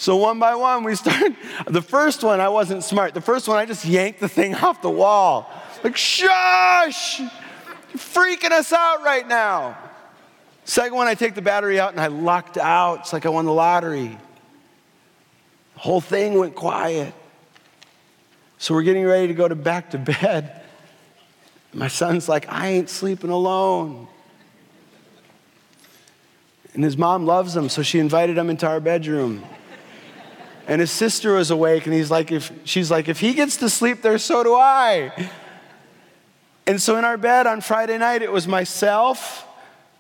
So 0.04 0.18
one 0.18 0.38
by 0.38 0.54
one, 0.54 0.84
we 0.84 0.96
start. 0.96 1.32
The 1.66 1.82
first 1.82 2.26
one, 2.26 2.42
I 2.42 2.50
wasn't 2.50 2.84
smart. 2.84 3.14
The 3.14 3.22
first 3.22 3.48
one, 3.48 3.56
I 3.56 3.66
just 3.66 3.86
yanked 3.86 4.20
the 4.20 4.28
thing 4.28 4.54
off 4.62 4.82
the 4.82 4.90
wall. 4.90 5.50
Like, 5.82 5.96
shush! 5.96 7.22
You're 7.22 7.30
freaking 7.96 8.52
us 8.52 8.74
out 8.74 9.02
right 9.02 9.26
now. 9.26 9.78
Second 10.66 10.98
one, 10.98 11.08
I 11.08 11.16
take 11.16 11.36
the 11.36 11.42
battery 11.42 11.80
out 11.80 11.92
and 11.94 12.02
I 12.02 12.08
lucked 12.08 12.58
out. 12.58 13.00
It's 13.00 13.14
like 13.14 13.26
I 13.26 13.30
won 13.30 13.46
the 13.46 13.54
lottery. 13.54 14.18
The 15.76 15.80
whole 15.80 16.02
thing 16.02 16.38
went 16.38 16.54
quiet. 16.54 17.14
So 18.58 18.74
we're 18.74 18.84
getting 18.84 19.06
ready 19.06 19.28
to 19.28 19.34
go 19.34 19.48
to 19.48 19.56
back 19.56 19.92
to 19.92 19.98
bed. 19.98 20.64
My 21.72 21.88
son's 21.88 22.28
like, 22.28 22.46
I 22.50 22.68
ain't 22.68 22.90
sleeping 22.90 23.30
alone. 23.30 24.10
And 26.74 26.84
his 26.84 26.98
mom 26.98 27.26
loves 27.26 27.56
him, 27.56 27.70
so 27.70 27.84
she 27.84 28.00
invited 28.00 28.38
him 28.38 28.50
into 28.50 28.68
our 28.68 28.82
bedroom. 28.82 29.46
And 30.68 30.80
his 30.80 30.92
sister 30.92 31.34
was 31.34 31.52
awake, 31.52 31.86
and 31.86 31.94
he's 31.94 32.10
like, 32.10 32.32
if, 32.32 32.52
she's 32.64 32.90
like, 32.90 33.10
if 33.10 33.20
he 33.20 33.34
gets 33.34 33.58
to 33.58 33.70
sleep 33.70 34.02
there, 34.02 34.18
so 34.18 34.44
do 34.44 34.56
I. 34.56 35.30
And 36.66 36.82
so 36.82 36.96
in 36.96 37.04
our 37.04 37.18
bed 37.18 37.48
on 37.48 37.62
Friday 37.62 37.98
night, 37.98 38.22
it 38.22 38.32
was 38.32 38.48
myself, 38.48 39.46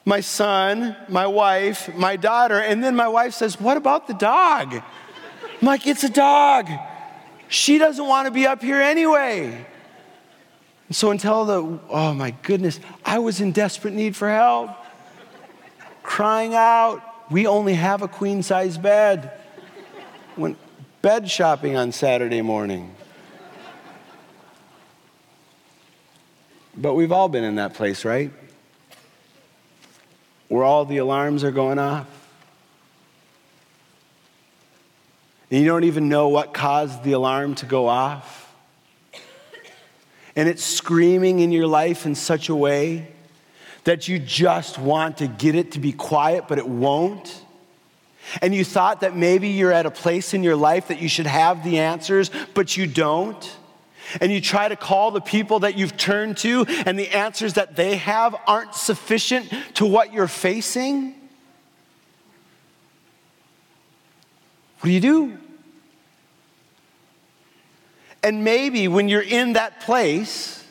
my 0.05 0.21
son, 0.21 0.95
my 1.09 1.27
wife, 1.27 1.93
my 1.95 2.15
daughter, 2.15 2.59
and 2.59 2.83
then 2.83 2.95
my 2.95 3.07
wife 3.07 3.33
says, 3.33 3.59
What 3.59 3.75
about 3.75 4.07
the 4.07 4.13
dog? 4.13 4.73
I'm 4.73 5.67
like, 5.67 5.85
It's 5.85 6.03
a 6.03 6.09
dog. 6.09 6.69
She 7.49 7.77
doesn't 7.77 8.05
want 8.05 8.27
to 8.27 8.31
be 8.31 8.47
up 8.47 8.61
here 8.61 8.81
anyway. 8.81 9.65
And 10.87 10.95
so 10.95 11.11
until 11.11 11.45
the, 11.45 11.79
oh 11.89 12.13
my 12.13 12.31
goodness, 12.41 12.79
I 13.05 13.19
was 13.19 13.41
in 13.41 13.51
desperate 13.51 13.93
need 13.93 14.15
for 14.15 14.29
help, 14.29 14.71
crying 16.01 16.55
out. 16.55 17.01
We 17.29 17.47
only 17.47 17.73
have 17.73 18.01
a 18.01 18.07
queen 18.07 18.43
size 18.43 18.77
bed. 18.77 19.31
Went 20.35 20.57
bed 21.03 21.29
shopping 21.29 21.75
on 21.75 21.91
Saturday 21.91 22.41
morning. 22.41 22.95
But 26.75 26.95
we've 26.95 27.11
all 27.11 27.29
been 27.29 27.43
in 27.43 27.55
that 27.55 27.75
place, 27.75 28.03
right? 28.03 28.31
Where 30.47 30.63
all 30.63 30.85
the 30.85 30.97
alarms 30.97 31.43
are 31.43 31.51
going 31.51 31.77
off. 31.77 32.07
And 35.51 35.61
you 35.61 35.67
don't 35.67 35.83
even 35.83 36.09
know 36.09 36.29
what 36.29 36.51
caused 36.51 37.03
the 37.03 37.11
alarm 37.11 37.53
to 37.55 37.67
go 37.67 37.87
off. 37.87 38.51
And 40.35 40.49
it's 40.49 40.63
screaming 40.63 41.41
in 41.41 41.51
your 41.51 41.67
life 41.67 42.07
in 42.07 42.15
such 42.15 42.49
a 42.49 42.55
way 42.55 43.07
that 43.83 44.07
you 44.07 44.17
just 44.17 44.79
want 44.79 45.17
to 45.17 45.27
get 45.27 45.53
it 45.53 45.73
to 45.73 45.79
be 45.79 45.91
quiet, 45.91 46.45
but 46.47 46.57
it 46.57 46.67
won't. 46.67 47.42
And 48.41 48.53
you 48.53 48.63
thought 48.63 49.01
that 49.01 49.15
maybe 49.15 49.49
you're 49.49 49.71
at 49.71 49.85
a 49.85 49.91
place 49.91 50.33
in 50.33 50.43
your 50.43 50.55
life 50.55 50.87
that 50.87 51.01
you 51.01 51.09
should 51.09 51.27
have 51.27 51.63
the 51.63 51.79
answers, 51.79 52.31
but 52.53 52.77
you 52.77 52.87
don't 52.87 53.57
and 54.21 54.31
you 54.31 54.41
try 54.41 54.67
to 54.67 54.75
call 54.75 55.11
the 55.11 55.21
people 55.21 55.59
that 55.59 55.77
you've 55.77 55.97
turned 55.97 56.37
to, 56.37 56.65
and 56.85 56.97
the 56.97 57.09
answers 57.09 57.53
that 57.53 57.75
they 57.75 57.95
have 57.95 58.35
aren't 58.47 58.75
sufficient 58.75 59.51
to 59.75 59.85
what 59.85 60.13
you're 60.13 60.27
facing, 60.27 61.15
what 64.79 64.87
do 64.87 64.91
you 64.91 64.99
do? 64.99 65.37
And 68.21 68.43
maybe 68.43 68.87
when 68.87 69.09
you're 69.09 69.21
in 69.21 69.53
that 69.53 69.81
place, 69.81 70.65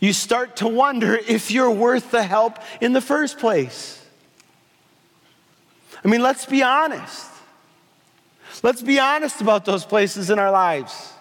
you 0.00 0.12
start 0.12 0.56
to 0.56 0.68
wonder 0.68 1.14
if 1.14 1.50
you're 1.50 1.70
worth 1.70 2.10
the 2.10 2.22
help 2.22 2.58
in 2.80 2.92
the 2.92 3.00
first 3.00 3.38
place. 3.38 4.03
I 6.04 6.08
mean, 6.08 6.22
let's 6.22 6.46
be 6.46 6.62
honest. 6.62 7.30
Let's 8.62 8.82
be 8.82 8.98
honest 8.98 9.40
about 9.40 9.64
those 9.64 9.84
places 9.84 10.30
in 10.30 10.38
our 10.38 10.50
lives 10.50 11.14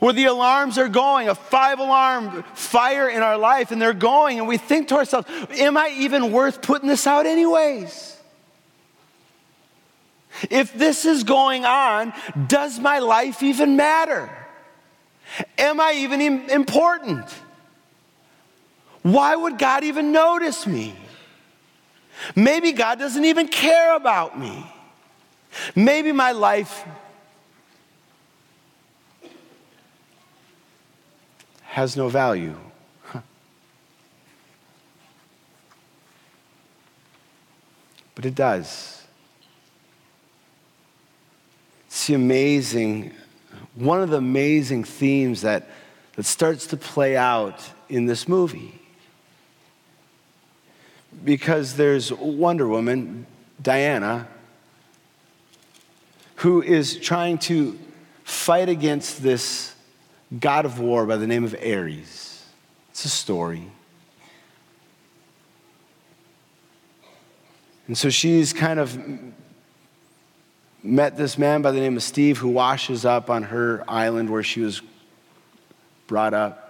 where 0.00 0.14
the 0.14 0.24
alarms 0.24 0.78
are 0.78 0.88
going, 0.88 1.28
a 1.28 1.34
five 1.34 1.78
alarm 1.78 2.42
fire 2.54 3.08
in 3.08 3.22
our 3.22 3.36
life, 3.36 3.70
and 3.70 3.80
they're 3.80 3.92
going, 3.92 4.38
and 4.38 4.48
we 4.48 4.56
think 4.56 4.88
to 4.88 4.96
ourselves, 4.96 5.28
Am 5.58 5.76
I 5.76 5.94
even 5.98 6.32
worth 6.32 6.62
putting 6.62 6.88
this 6.88 7.06
out, 7.06 7.26
anyways? 7.26 8.16
If 10.48 10.72
this 10.72 11.04
is 11.04 11.22
going 11.22 11.66
on, 11.66 12.14
does 12.46 12.80
my 12.80 13.00
life 13.00 13.42
even 13.42 13.76
matter? 13.76 14.30
Am 15.58 15.80
I 15.80 15.92
even 15.98 16.20
important? 16.50 17.26
Why 19.02 19.36
would 19.36 19.58
God 19.58 19.84
even 19.84 20.12
notice 20.12 20.66
me? 20.66 20.94
Maybe 22.34 22.72
God 22.72 22.98
doesn't 22.98 23.24
even 23.24 23.48
care 23.48 23.94
about 23.96 24.38
me. 24.38 24.66
Maybe 25.74 26.12
my 26.12 26.32
life 26.32 26.84
has 31.62 31.96
no 31.96 32.08
value. 32.08 32.56
But 38.14 38.26
it 38.26 38.34
does. 38.34 39.02
It's 41.86 42.06
the 42.06 42.14
amazing, 42.14 43.12
one 43.74 44.02
of 44.02 44.10
the 44.10 44.18
amazing 44.18 44.84
themes 44.84 45.40
that, 45.42 45.68
that 46.16 46.26
starts 46.26 46.66
to 46.66 46.76
play 46.76 47.16
out 47.16 47.62
in 47.88 48.06
this 48.06 48.28
movie. 48.28 48.79
Because 51.24 51.76
there's 51.76 52.12
Wonder 52.12 52.66
Woman, 52.66 53.26
Diana, 53.60 54.28
who 56.36 56.62
is 56.62 56.96
trying 56.98 57.38
to 57.38 57.78
fight 58.24 58.68
against 58.68 59.22
this 59.22 59.74
god 60.38 60.64
of 60.64 60.78
war 60.78 61.04
by 61.04 61.16
the 61.16 61.26
name 61.26 61.44
of 61.44 61.54
Ares. 61.54 62.44
It's 62.90 63.04
a 63.04 63.08
story. 63.08 63.64
And 67.86 67.98
so 67.98 68.08
she's 68.08 68.52
kind 68.52 68.78
of 68.78 68.96
met 70.82 71.16
this 71.16 71.36
man 71.36 71.60
by 71.60 71.72
the 71.72 71.80
name 71.80 71.96
of 71.96 72.02
Steve 72.02 72.38
who 72.38 72.48
washes 72.48 73.04
up 73.04 73.28
on 73.28 73.42
her 73.42 73.84
island 73.88 74.30
where 74.30 74.42
she 74.42 74.60
was 74.60 74.80
brought 76.06 76.32
up. 76.32 76.69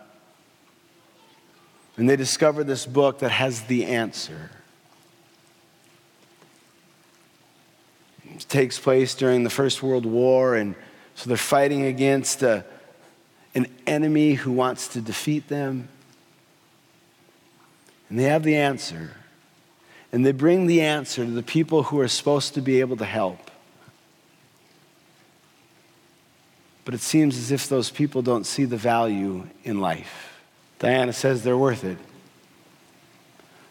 And 2.01 2.09
they 2.09 2.17
discover 2.17 2.65
this 2.65 2.87
book 2.87 3.19
that 3.19 3.31
has 3.31 3.61
the 3.65 3.85
answer. 3.85 4.51
It 8.25 8.47
takes 8.49 8.79
place 8.79 9.15
during 9.15 9.45
the 9.45 9.51
First 9.51 9.83
World 9.83 10.07
War, 10.07 10.55
and 10.55 10.77
so 11.15 11.29
they're 11.29 11.37
fighting 11.37 11.85
against 11.85 12.43
a 12.43 12.65
an 13.55 13.67
enemy 13.87 14.33
who 14.33 14.51
wants 14.51 14.89
to 14.89 15.03
defeat 15.03 15.49
them. 15.49 15.91
And 18.09 18.19
they 18.19 18.25
have 18.25 18.45
the 18.45 18.57
answer. 18.57 19.11
And 20.11 20.25
they 20.25 20.33
bring 20.33 20.69
the 20.69 20.81
answer 20.81 21.27
to 21.27 21.31
the 21.31 21.43
people 21.43 21.83
who 21.83 22.01
are 22.01 22.09
supposed 22.09 22.55
to 22.55 22.63
be 22.63 22.81
able 22.81 22.97
to 22.97 23.05
help. 23.05 23.51
But 26.87 26.95
it 26.95 27.03
seems 27.03 27.37
as 27.37 27.53
if 27.53 27.69
those 27.69 27.91
people 27.91 28.23
don't 28.23 28.47
see 28.47 28.65
the 28.65 28.79
value 28.79 29.47
in 29.65 29.83
life. 29.83 30.30
Diana 30.81 31.13
says 31.13 31.45
they're 31.45 31.57
worth 31.57 31.85
it. 31.85 31.99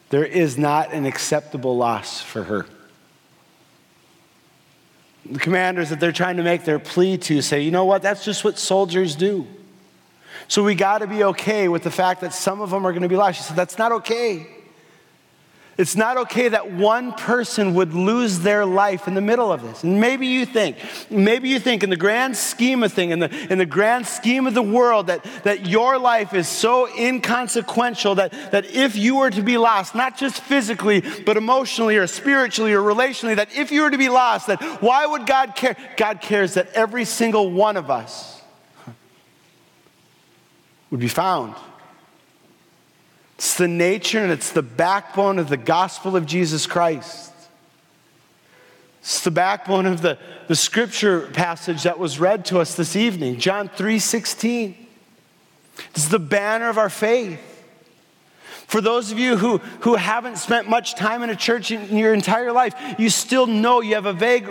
There 0.09 0.25
is 0.25 0.57
not 0.57 0.93
an 0.93 1.05
acceptable 1.05 1.75
loss 1.75 2.21
for 2.21 2.43
her. 2.43 2.65
The 5.25 5.39
commanders 5.39 5.89
that 5.89 5.99
they're 5.99 6.11
trying 6.11 6.37
to 6.37 6.43
make 6.43 6.63
their 6.63 6.79
plea 6.79 7.17
to 7.17 7.41
say, 7.41 7.61
you 7.61 7.71
know 7.71 7.85
what, 7.85 8.01
that's 8.01 8.23
just 8.23 8.43
what 8.43 8.57
soldiers 8.57 9.15
do. 9.15 9.45
So 10.47 10.63
we 10.63 10.73
got 10.73 10.99
to 10.99 11.07
be 11.07 11.23
okay 11.25 11.67
with 11.67 11.83
the 11.83 11.91
fact 11.91 12.21
that 12.21 12.33
some 12.33 12.61
of 12.61 12.71
them 12.71 12.85
are 12.85 12.91
going 12.91 13.03
to 13.03 13.09
be 13.09 13.15
lost. 13.15 13.37
She 13.37 13.43
said, 13.43 13.55
That's 13.55 13.77
not 13.77 13.91
okay. 13.91 14.47
It's 15.79 15.95
not 15.95 16.17
okay 16.17 16.49
that 16.49 16.73
one 16.73 17.13
person 17.13 17.73
would 17.75 17.93
lose 17.93 18.39
their 18.39 18.65
life 18.65 19.07
in 19.07 19.13
the 19.13 19.21
middle 19.21 19.49
of 19.49 19.61
this. 19.61 19.81
And 19.85 20.01
maybe 20.01 20.27
you 20.27 20.45
think, 20.45 20.75
maybe 21.09 21.47
you 21.47 21.57
think 21.57 21.83
in 21.83 21.89
the 21.89 21.95
grand 21.95 22.35
scheme 22.35 22.83
of 22.83 22.91
things, 22.91 23.13
in 23.13 23.19
the, 23.19 23.47
in 23.49 23.59
the 23.59 23.65
grand 23.65 24.05
scheme 24.05 24.45
of 24.45 24.53
the 24.53 24.61
world, 24.61 25.07
that, 25.07 25.23
that 25.45 25.67
your 25.67 25.97
life 25.97 26.33
is 26.33 26.49
so 26.49 26.93
inconsequential 26.97 28.15
that, 28.15 28.33
that 28.51 28.65
if 28.65 28.97
you 28.97 29.15
were 29.19 29.29
to 29.29 29.41
be 29.41 29.57
lost, 29.57 29.95
not 29.95 30.17
just 30.17 30.41
physically, 30.41 31.01
but 31.25 31.37
emotionally 31.37 31.95
or 31.95 32.07
spiritually 32.07 32.73
or 32.73 32.81
relationally, 32.81 33.37
that 33.37 33.55
if 33.55 33.71
you 33.71 33.83
were 33.83 33.91
to 33.91 33.97
be 33.97 34.09
lost, 34.09 34.47
that 34.47 34.61
why 34.81 35.05
would 35.05 35.25
God 35.25 35.55
care? 35.55 35.77
God 35.95 36.19
cares 36.19 36.55
that 36.55 36.67
every 36.73 37.05
single 37.05 37.51
one 37.51 37.77
of 37.77 37.89
us 37.89 38.41
would 40.91 40.99
be 40.99 41.07
found. 41.07 41.55
It's 43.39 43.55
the 43.55 43.69
nature 43.69 44.19
and 44.19 44.33
it's 44.33 44.51
the 44.51 44.61
backbone 44.61 45.39
of 45.39 45.47
the 45.47 45.55
gospel 45.55 46.17
of 46.17 46.25
Jesus 46.25 46.67
Christ. 46.67 47.31
It's 48.99 49.21
the 49.21 49.31
backbone 49.31 49.85
of 49.85 50.01
the, 50.01 50.17
the 50.49 50.57
scripture 50.57 51.21
passage 51.27 51.83
that 51.83 51.97
was 51.97 52.19
read 52.19 52.43
to 52.47 52.59
us 52.59 52.75
this 52.75 52.97
evening, 52.97 53.39
John 53.39 53.69
3 53.69 53.97
16. 53.97 54.75
It's 55.91 56.09
the 56.09 56.19
banner 56.19 56.67
of 56.67 56.77
our 56.77 56.89
faith. 56.89 57.39
For 58.67 58.81
those 58.81 59.09
of 59.13 59.17
you 59.17 59.37
who, 59.37 59.59
who 59.59 59.95
haven't 59.95 60.37
spent 60.37 60.69
much 60.69 60.95
time 60.95 61.23
in 61.23 61.29
a 61.29 61.35
church 61.37 61.71
in 61.71 61.95
your 61.95 62.13
entire 62.13 62.51
life, 62.51 62.75
you 62.97 63.09
still 63.09 63.47
know 63.47 63.79
you 63.79 63.95
have 63.95 64.05
a 64.05 64.11
vague 64.11 64.49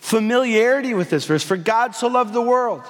familiarity 0.00 0.92
with 0.92 1.08
this 1.08 1.24
verse. 1.24 1.42
For 1.42 1.56
God 1.56 1.94
so 1.94 2.08
loved 2.08 2.34
the 2.34 2.42
world 2.42 2.82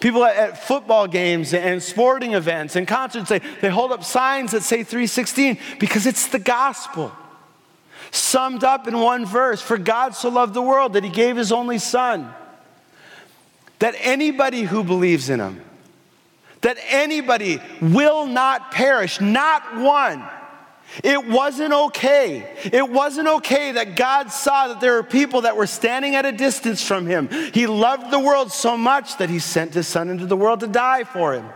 People 0.00 0.24
at 0.24 0.62
football 0.62 1.06
games 1.06 1.52
and 1.52 1.82
sporting 1.82 2.32
events 2.32 2.74
and 2.74 2.88
concerts, 2.88 3.28
they, 3.28 3.40
they 3.60 3.68
hold 3.68 3.92
up 3.92 4.02
signs 4.02 4.52
that 4.52 4.62
say 4.62 4.82
316 4.82 5.58
because 5.78 6.06
it's 6.06 6.28
the 6.28 6.38
gospel. 6.38 7.12
Summed 8.10 8.64
up 8.64 8.88
in 8.88 8.98
one 8.98 9.26
verse 9.26 9.60
For 9.60 9.76
God 9.78 10.14
so 10.14 10.30
loved 10.30 10.54
the 10.54 10.62
world 10.62 10.94
that 10.94 11.04
he 11.04 11.10
gave 11.10 11.36
his 11.36 11.52
only 11.52 11.78
son. 11.78 12.32
That 13.78 13.94
anybody 13.98 14.62
who 14.62 14.82
believes 14.82 15.30
in 15.30 15.38
him, 15.38 15.62
that 16.62 16.78
anybody 16.88 17.60
will 17.80 18.26
not 18.26 18.72
perish, 18.72 19.20
not 19.20 19.76
one 19.76 20.26
it 21.04 21.28
wasn't 21.28 21.72
okay. 21.72 22.56
It 22.64 22.88
wasn't 22.90 23.28
okay 23.28 23.72
that 23.72 23.94
God 23.96 24.32
saw 24.32 24.68
that 24.68 24.80
there 24.80 24.94
were 24.94 25.02
people 25.02 25.42
that 25.42 25.56
were 25.56 25.66
standing 25.66 26.16
at 26.16 26.26
a 26.26 26.32
distance 26.32 26.82
from 26.82 27.06
him. 27.06 27.28
He 27.52 27.66
loved 27.66 28.10
the 28.10 28.18
world 28.18 28.50
so 28.50 28.76
much 28.76 29.18
that 29.18 29.30
he 29.30 29.38
sent 29.38 29.74
his 29.74 29.86
son 29.86 30.08
into 30.10 30.26
the 30.26 30.36
world 30.36 30.60
to 30.60 30.66
die 30.66 31.04
for 31.04 31.34
him, 31.34 31.48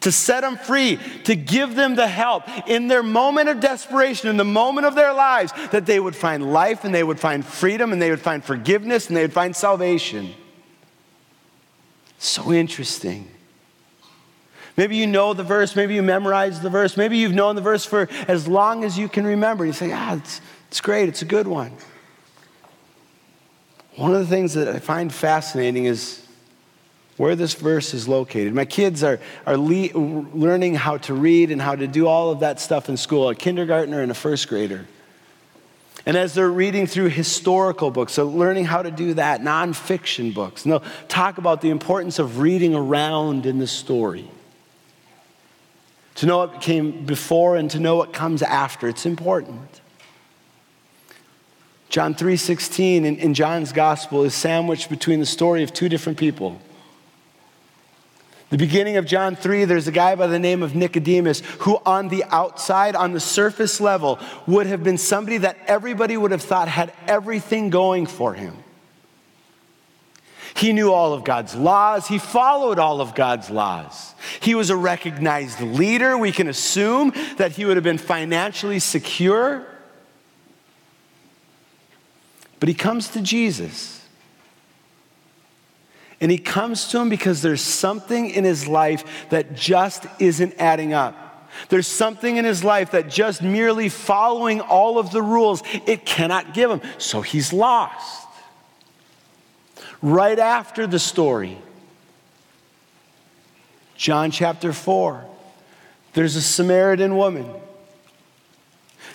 to 0.00 0.12
set 0.12 0.42
them 0.42 0.58
free, 0.58 0.98
to 1.24 1.34
give 1.34 1.74
them 1.74 1.94
the 1.94 2.06
help 2.06 2.44
in 2.68 2.88
their 2.88 3.02
moment 3.02 3.48
of 3.48 3.60
desperation, 3.60 4.28
in 4.28 4.36
the 4.36 4.44
moment 4.44 4.86
of 4.86 4.94
their 4.94 5.14
lives, 5.14 5.52
that 5.70 5.86
they 5.86 5.98
would 5.98 6.14
find 6.14 6.52
life 6.52 6.84
and 6.84 6.94
they 6.94 7.04
would 7.04 7.18
find 7.18 7.44
freedom 7.44 7.92
and 7.92 8.02
they 8.02 8.10
would 8.10 8.20
find 8.20 8.44
forgiveness 8.44 9.08
and 9.08 9.16
they 9.16 9.22
would 9.22 9.32
find 9.32 9.56
salvation. 9.56 10.34
So 12.18 12.52
interesting. 12.52 13.30
Maybe 14.76 14.96
you 14.96 15.06
know 15.06 15.32
the 15.32 15.42
verse, 15.42 15.74
maybe 15.74 15.94
you 15.94 16.02
memorized 16.02 16.62
the 16.62 16.70
verse, 16.70 16.96
maybe 16.96 17.16
you've 17.16 17.32
known 17.32 17.56
the 17.56 17.62
verse 17.62 17.84
for 17.86 18.08
as 18.28 18.46
long 18.46 18.84
as 18.84 18.98
you 18.98 19.08
can 19.08 19.26
remember. 19.26 19.64
You 19.64 19.72
say, 19.72 19.90
ah, 19.92 20.16
it's, 20.16 20.40
it's 20.68 20.80
great, 20.80 21.08
it's 21.08 21.22
a 21.22 21.26
good 21.26 21.46
one. 21.46 21.72
One 23.96 24.14
of 24.14 24.20
the 24.20 24.26
things 24.26 24.52
that 24.54 24.68
I 24.68 24.78
find 24.78 25.12
fascinating 25.12 25.86
is 25.86 26.26
where 27.16 27.34
this 27.34 27.54
verse 27.54 27.94
is 27.94 28.06
located. 28.06 28.52
My 28.52 28.66
kids 28.66 29.02
are, 29.02 29.18
are 29.46 29.56
le- 29.56 29.96
learning 29.96 30.74
how 30.74 30.98
to 30.98 31.14
read 31.14 31.50
and 31.50 31.62
how 31.62 31.74
to 31.74 31.86
do 31.86 32.06
all 32.06 32.30
of 32.30 32.40
that 32.40 32.60
stuff 32.60 32.90
in 32.90 32.98
school, 32.98 33.30
a 33.30 33.34
kindergartner 33.34 34.02
and 34.02 34.10
a 34.10 34.14
first 34.14 34.48
grader. 34.48 34.86
And 36.04 36.16
as 36.16 36.34
they're 36.34 36.50
reading 36.50 36.86
through 36.86 37.08
historical 37.08 37.90
books, 37.90 38.12
so 38.12 38.26
learning 38.26 38.66
how 38.66 38.82
to 38.82 38.90
do 38.90 39.14
that, 39.14 39.40
nonfiction 39.40 40.34
books, 40.34 40.64
and 40.64 40.72
they'll 40.72 40.84
talk 41.08 41.38
about 41.38 41.62
the 41.62 41.70
importance 41.70 42.18
of 42.18 42.38
reading 42.38 42.74
around 42.74 43.46
in 43.46 43.58
the 43.58 43.66
story. 43.66 44.30
To 46.16 46.26
know 46.26 46.38
what 46.38 46.60
came 46.60 47.04
before 47.04 47.56
and 47.56 47.70
to 47.70 47.78
know 47.78 47.96
what 47.96 48.12
comes 48.12 48.42
after, 48.42 48.88
it's 48.88 49.06
important. 49.06 49.80
John 51.88 52.14
3:16 52.14 53.04
in, 53.04 53.16
in 53.16 53.34
John's 53.34 53.72
gospel 53.72 54.24
is 54.24 54.34
sandwiched 54.34 54.90
between 54.90 55.20
the 55.20 55.26
story 55.26 55.62
of 55.62 55.72
two 55.72 55.88
different 55.88 56.18
people. 56.18 56.60
The 58.48 58.58
beginning 58.58 58.96
of 58.96 59.06
John 59.06 59.34
3, 59.34 59.64
there's 59.64 59.88
a 59.88 59.92
guy 59.92 60.14
by 60.14 60.28
the 60.28 60.38
name 60.38 60.62
of 60.62 60.76
Nicodemus 60.76 61.40
who, 61.60 61.80
on 61.84 62.08
the 62.08 62.22
outside, 62.30 62.94
on 62.94 63.12
the 63.12 63.20
surface 63.20 63.80
level, 63.80 64.20
would 64.46 64.68
have 64.68 64.84
been 64.84 64.98
somebody 64.98 65.38
that 65.38 65.56
everybody 65.66 66.16
would 66.16 66.30
have 66.30 66.42
thought 66.42 66.68
had 66.68 66.92
everything 67.08 67.70
going 67.70 68.06
for 68.06 68.34
him. 68.34 68.56
He 70.56 70.72
knew 70.72 70.90
all 70.90 71.12
of 71.12 71.22
God's 71.22 71.54
laws. 71.54 72.08
He 72.08 72.18
followed 72.18 72.78
all 72.78 73.02
of 73.02 73.14
God's 73.14 73.50
laws. 73.50 74.14
He 74.40 74.54
was 74.54 74.70
a 74.70 74.76
recognized 74.76 75.60
leader. 75.60 76.16
We 76.16 76.32
can 76.32 76.48
assume 76.48 77.12
that 77.36 77.52
he 77.52 77.66
would 77.66 77.76
have 77.76 77.84
been 77.84 77.98
financially 77.98 78.78
secure. 78.78 79.66
But 82.58 82.70
he 82.70 82.74
comes 82.74 83.08
to 83.08 83.20
Jesus. 83.20 84.02
And 86.22 86.30
he 86.30 86.38
comes 86.38 86.88
to 86.88 87.00
him 87.00 87.10
because 87.10 87.42
there's 87.42 87.60
something 87.60 88.30
in 88.30 88.44
his 88.44 88.66
life 88.66 89.28
that 89.28 89.54
just 89.54 90.06
isn't 90.18 90.54
adding 90.58 90.94
up. 90.94 91.50
There's 91.68 91.86
something 91.86 92.38
in 92.38 92.46
his 92.46 92.64
life 92.64 92.92
that 92.92 93.10
just 93.10 93.42
merely 93.42 93.90
following 93.90 94.62
all 94.62 94.98
of 94.98 95.10
the 95.10 95.20
rules, 95.20 95.62
it 95.86 96.06
cannot 96.06 96.54
give 96.54 96.70
him. 96.70 96.80
So 96.96 97.20
he's 97.20 97.52
lost. 97.52 98.25
Right 100.02 100.38
after 100.38 100.86
the 100.86 100.98
story, 100.98 101.58
John 103.96 104.30
chapter 104.30 104.72
4, 104.72 105.24
there's 106.12 106.36
a 106.36 106.42
Samaritan 106.42 107.16
woman. 107.16 107.48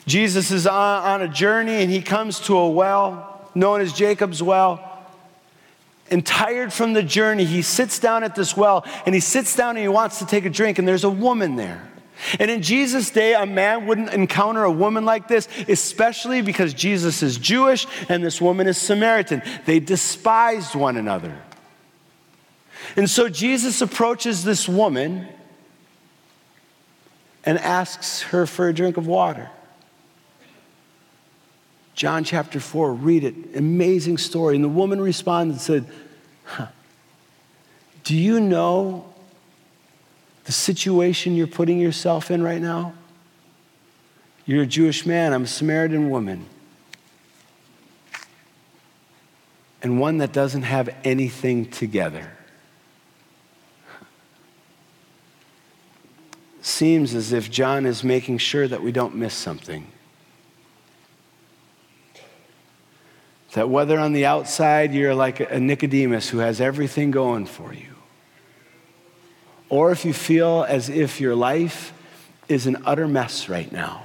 Jesus 0.08 0.52
is 0.52 0.66
on, 0.66 1.22
a 1.22 1.28
journey 1.28 1.84
and 1.84 1.92
he 1.92 2.02
comes 2.02 2.40
to 2.42 2.58
a 2.58 2.70
well 2.70 3.50
known 3.54 3.82
as 3.82 3.94
Jacob's 3.94 4.42
well 4.42 4.92
and 6.12 6.26
tired 6.26 6.74
from 6.74 6.92
the 6.92 7.02
journey, 7.02 7.46
he 7.46 7.62
sits 7.62 7.98
down 7.98 8.24
at 8.24 8.36
this 8.36 8.56
well 8.56 8.86
and 9.06 9.16
he 9.16 9.22
sits 9.22 9.56
down 9.56 9.72
and 9.72 9.80
he 9.80 9.88
wants 9.88 10.20
to 10.20 10.26
take 10.26 10.46
a 10.46 10.50
drink, 10.50 10.78
and 10.78 10.88
there's 10.88 11.06
a 11.06 11.10
woman 11.10 11.56
there. 11.56 11.91
And 12.40 12.52
in 12.52 12.62
Jesus' 12.62 13.10
day, 13.10 13.34
a 13.34 13.46
man 13.46 13.88
wouldn't 13.88 14.14
encounter 14.14 14.64
a 14.64 14.72
woman 14.72 15.06
like 15.06 15.28
this, 15.28 15.48
especially 15.68 16.42
because 16.42 16.74
Jesus 16.74 17.24
is 17.24 17.38
Jewish 17.38 17.88
and 18.10 18.24
this 18.24 18.40
woman 18.40 18.68
is 18.68 18.78
Samaritan. 18.78 19.42
They 19.66 19.80
despised 19.80 20.76
one 20.76 20.98
another. 20.98 21.42
And 22.96 23.10
so 23.10 23.30
Jesus 23.30 23.82
approaches 23.82 24.44
this 24.44 24.68
woman 24.68 25.28
and 27.44 27.58
asks 27.58 28.22
her 28.24 28.46
for 28.46 28.68
a 28.68 28.74
drink 28.74 28.98
of 28.98 29.08
water. 29.08 29.50
John 31.96 32.24
chapter 32.24 32.60
4, 32.60 32.94
read 32.94 33.24
it. 33.24 33.36
Amazing 33.56 34.18
story. 34.18 34.56
And 34.56 34.64
the 34.64 34.70
woman 34.70 35.02
responded 35.02 35.54
and 35.54 35.62
said, 35.62 35.86
huh, 36.46 36.68
Do 38.04 38.16
you 38.16 38.40
know 38.40 39.11
the 40.46 40.52
situation 40.52 41.36
you're 41.36 41.48
putting 41.48 41.80
yourself 41.80 42.32
in 42.32 42.42
right 42.42 42.62
now? 42.62 42.94
You're 44.46 44.64
a 44.64 44.68
Jewish 44.68 45.06
man, 45.06 45.34
I'm 45.34 45.44
a 45.44 45.48
Samaritan 45.48 46.10
woman. 46.10 46.46
And 49.84 50.00
one 50.00 50.20
that 50.20 50.32
doesn't 50.32 50.64
have 50.64 50.96
anything 51.04 51.70
together. 51.70 52.32
Seems 56.62 57.16
as 57.16 57.34
if 57.34 57.50
John 57.50 57.86
is 57.88 58.04
making 58.04 58.38
sure 58.38 58.68
that 58.68 58.84
we 58.84 58.92
don't 58.92 59.16
miss 59.16 59.34
something. 59.34 59.88
That 63.54 63.70
whether 63.70 64.00
on 64.00 64.14
the 64.14 64.26
outside 64.26 64.94
you're 64.94 65.16
like 65.16 65.40
a 65.40 65.60
Nicodemus 65.60 66.30
who 66.30 66.38
has 66.38 66.62
everything 66.62 67.12
going 67.12 67.46
for 67.46 67.74
you, 67.74 67.91
or 69.72 69.90
if 69.90 70.04
you 70.04 70.12
feel 70.12 70.66
as 70.68 70.90
if 70.90 71.22
your 71.22 71.34
life 71.34 71.94
is 72.50 72.68
an 72.68 72.84
utter 72.86 73.08
mess 73.08 73.48
right 73.48 73.72
now, 73.72 74.04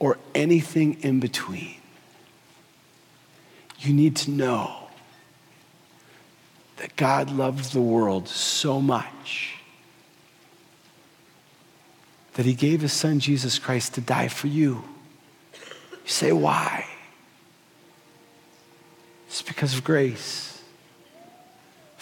or 0.00 0.18
anything 0.34 1.00
in 1.02 1.20
between, 1.20 1.76
you 3.78 3.94
need 3.94 4.16
to 4.16 4.32
know 4.32 4.88
that 6.78 6.96
God 6.96 7.30
loves 7.30 7.70
the 7.70 7.80
world 7.80 8.28
so 8.28 8.80
much 8.80 9.54
that 12.34 12.44
he 12.44 12.52
gave 12.52 12.80
his 12.80 12.92
son 12.92 13.20
Jesus 13.20 13.60
Christ 13.60 13.94
to 13.94 14.00
die 14.00 14.26
for 14.26 14.48
you. 14.48 14.82
You 15.52 16.10
say, 16.10 16.32
why? 16.32 16.84
It's 19.28 19.40
because 19.40 19.74
of 19.74 19.84
grace. 19.84 20.55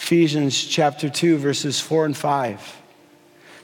Ephesians 0.05 0.63
chapter 0.63 1.09
2, 1.09 1.39
verses 1.39 1.81
4 1.81 2.05
and 2.05 2.15
5 2.15 2.83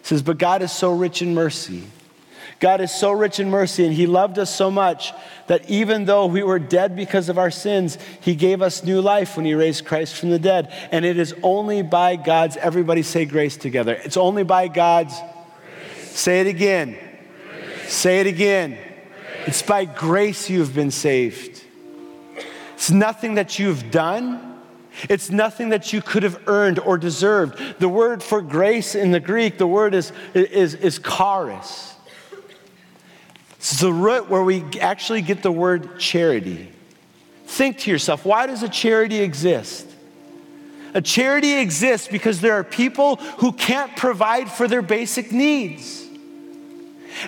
says, 0.02 0.22
But 0.22 0.38
God 0.38 0.62
is 0.62 0.72
so 0.72 0.90
rich 0.90 1.20
in 1.20 1.34
mercy. 1.34 1.82
God 2.60 2.80
is 2.80 2.90
so 2.90 3.12
rich 3.12 3.38
in 3.38 3.50
mercy, 3.50 3.84
and 3.84 3.92
He 3.92 4.06
loved 4.06 4.38
us 4.38 4.48
so 4.48 4.70
much 4.70 5.12
that 5.48 5.68
even 5.68 6.06
though 6.06 6.24
we 6.24 6.42
were 6.42 6.58
dead 6.58 6.96
because 6.96 7.28
of 7.28 7.36
our 7.36 7.50
sins, 7.50 7.98
He 8.22 8.34
gave 8.34 8.62
us 8.62 8.82
new 8.82 9.02
life 9.02 9.36
when 9.36 9.44
He 9.44 9.52
raised 9.52 9.84
Christ 9.84 10.14
from 10.14 10.30
the 10.30 10.38
dead. 10.38 10.72
And 10.90 11.04
it 11.04 11.18
is 11.18 11.34
only 11.42 11.82
by 11.82 12.16
God's, 12.16 12.56
everybody 12.56 13.02
say 13.02 13.26
grace 13.26 13.58
together. 13.58 13.92
It's 14.02 14.16
only 14.16 14.42
by 14.42 14.68
God's, 14.68 15.14
grace. 15.18 16.16
say 16.16 16.40
it 16.40 16.46
again. 16.46 16.96
Grace. 16.96 17.92
Say 17.92 18.20
it 18.20 18.26
again. 18.26 18.70
Grace. 18.70 19.48
It's 19.48 19.62
by 19.62 19.84
grace 19.84 20.48
you 20.48 20.60
have 20.60 20.74
been 20.74 20.90
saved. 20.90 21.62
It's 22.76 22.90
nothing 22.90 23.34
that 23.34 23.58
you've 23.58 23.90
done. 23.90 24.49
It's 25.08 25.30
nothing 25.30 25.70
that 25.70 25.92
you 25.92 26.02
could 26.02 26.22
have 26.22 26.42
earned 26.46 26.78
or 26.78 26.98
deserved. 26.98 27.78
The 27.78 27.88
word 27.88 28.22
for 28.22 28.42
grace 28.42 28.94
in 28.94 29.10
the 29.10 29.20
Greek, 29.20 29.58
the 29.58 29.66
word 29.66 29.94
is, 29.94 30.12
is, 30.34 30.74
is 30.74 30.98
charis. 30.98 31.94
It's 33.56 33.80
the 33.80 33.92
root 33.92 34.28
where 34.28 34.42
we 34.42 34.64
actually 34.80 35.22
get 35.22 35.42
the 35.42 35.52
word 35.52 35.98
charity. 35.98 36.72
Think 37.46 37.78
to 37.80 37.90
yourself, 37.90 38.24
why 38.24 38.46
does 38.46 38.62
a 38.62 38.68
charity 38.68 39.20
exist? 39.20 39.86
A 40.94 41.00
charity 41.00 41.58
exists 41.58 42.08
because 42.08 42.40
there 42.40 42.54
are 42.54 42.64
people 42.64 43.16
who 43.16 43.52
can't 43.52 43.94
provide 43.96 44.50
for 44.50 44.66
their 44.66 44.82
basic 44.82 45.30
needs. 45.30 46.06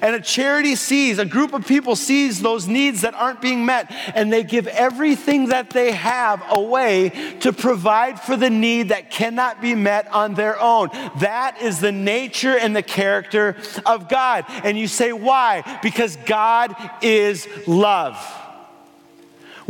And 0.01 0.15
a 0.15 0.21
charity 0.21 0.77
sees, 0.77 1.19
a 1.19 1.25
group 1.25 1.53
of 1.53 1.67
people 1.67 1.97
sees 1.97 2.41
those 2.41 2.69
needs 2.69 3.03
that 3.03 3.15
aren't 3.15 3.41
being 3.41 3.65
met, 3.67 3.91
and 4.15 4.33
they 4.33 4.43
give 4.43 4.67
everything 4.67 5.47
that 5.49 5.71
they 5.71 5.93
have 5.93 6.43
away 6.51 7.11
to 7.41 7.53
provide 7.53 8.21
for 8.21 8.37
the 8.37 8.51
need 8.51 8.89
that 8.89 9.11
cannot 9.11 9.61
be 9.61 9.75
met 9.75 10.09
on 10.13 10.35
their 10.35 10.61
own. 10.61 10.89
That 11.21 11.61
is 11.61 11.81
the 11.81 11.93
nature 11.93 12.57
and 12.57 12.75
the 12.75 12.83
character 12.83 13.57
of 13.87 14.09
God. 14.09 14.45
And 14.49 14.79
you 14.79 14.89
say, 14.89 15.13
why? 15.13 15.81
Because 15.83 16.17
God 16.17 16.75
is 17.03 17.49
love. 17.67 18.17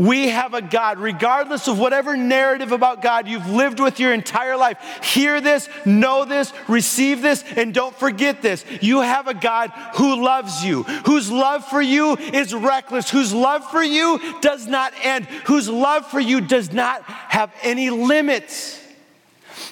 We 0.03 0.31
have 0.31 0.53
a 0.53 0.61
God, 0.61 0.99
regardless 0.99 1.69
of 1.69 1.79
whatever 1.79 2.17
narrative 2.17 2.73
about 2.73 3.03
God 3.03 3.29
you've 3.29 3.47
lived 3.47 3.79
with 3.79 4.01
your 4.01 4.13
entire 4.13 4.57
life. 4.57 4.79
Hear 5.05 5.41
this, 5.41 5.69
know 5.87 6.25
this, 6.25 6.53
receive 6.67 7.23
this, 7.23 7.45
and 7.57 7.73
don't 7.73 7.95
forget 7.95 8.43
this. 8.43 8.65
You 8.81 9.03
have 9.03 9.29
a 9.29 9.35
God 9.35 9.71
who 9.95 10.21
loves 10.25 10.65
you, 10.65 10.83
whose 10.83 11.31
love 11.31 11.65
for 11.67 11.81
you 11.81 12.17
is 12.17 12.53
reckless, 12.53 13.11
whose 13.11 13.33
love 13.33 13.71
for 13.71 13.83
you 13.83 14.21
does 14.41 14.67
not 14.67 14.93
end, 15.05 15.27
whose 15.47 15.69
love 15.69 16.05
for 16.09 16.19
you 16.19 16.41
does 16.41 16.73
not 16.73 17.05
have 17.05 17.55
any 17.63 17.89
limits. 17.89 18.82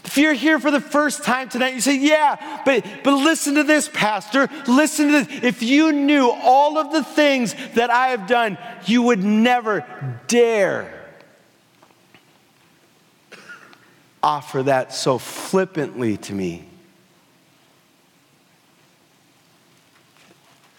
If 0.04 0.18
you're 0.18 0.34
here 0.34 0.58
for 0.58 0.70
the 0.70 0.80
first 0.80 1.24
time 1.24 1.48
tonight, 1.48 1.74
you 1.74 1.80
say, 1.80 1.98
Yeah, 1.98 2.62
but, 2.64 2.84
but 3.02 3.12
listen 3.12 3.54
to 3.54 3.62
this, 3.62 3.88
Pastor. 3.88 4.48
Listen 4.66 5.06
to 5.06 5.24
this. 5.24 5.44
If 5.44 5.62
you 5.62 5.92
knew 5.92 6.30
all 6.30 6.78
of 6.78 6.92
the 6.92 7.04
things 7.04 7.54
that 7.74 7.90
I 7.90 8.08
have 8.08 8.26
done, 8.26 8.58
you 8.86 9.02
would 9.02 9.22
never 9.22 9.84
dare 10.26 10.96
offer 14.22 14.62
that 14.64 14.92
so 14.92 15.18
flippantly 15.18 16.16
to 16.18 16.34
me. 16.34 16.64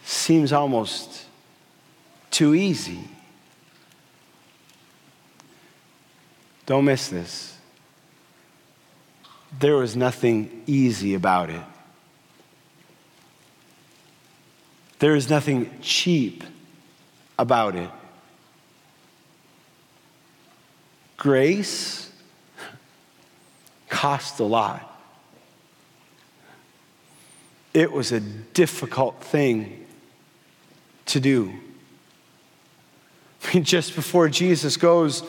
Seems 0.03 0.53
almost 0.53 1.25
too 2.29 2.53
easy. 2.53 2.99
Don't 6.65 6.85
miss 6.85 7.07
this. 7.07 7.57
There 9.59 9.75
was 9.75 9.95
nothing 9.95 10.63
easy 10.65 11.13
about 11.13 11.49
it. 11.49 11.61
There 14.99 15.15
is 15.15 15.29
nothing 15.29 15.69
cheap 15.81 16.43
about 17.37 17.75
it. 17.75 17.89
Grace 21.17 22.11
cost 23.89 24.39
a 24.39 24.43
lot. 24.43 24.87
It 27.73 27.91
was 27.91 28.11
a 28.11 28.19
difficult 28.19 29.23
thing 29.23 29.85
to 31.07 31.19
do. 31.19 31.51
I 33.43 33.53
mean, 33.53 33.63
just 33.63 33.95
before 33.95 34.29
Jesus 34.29 34.77
goes 34.77 35.23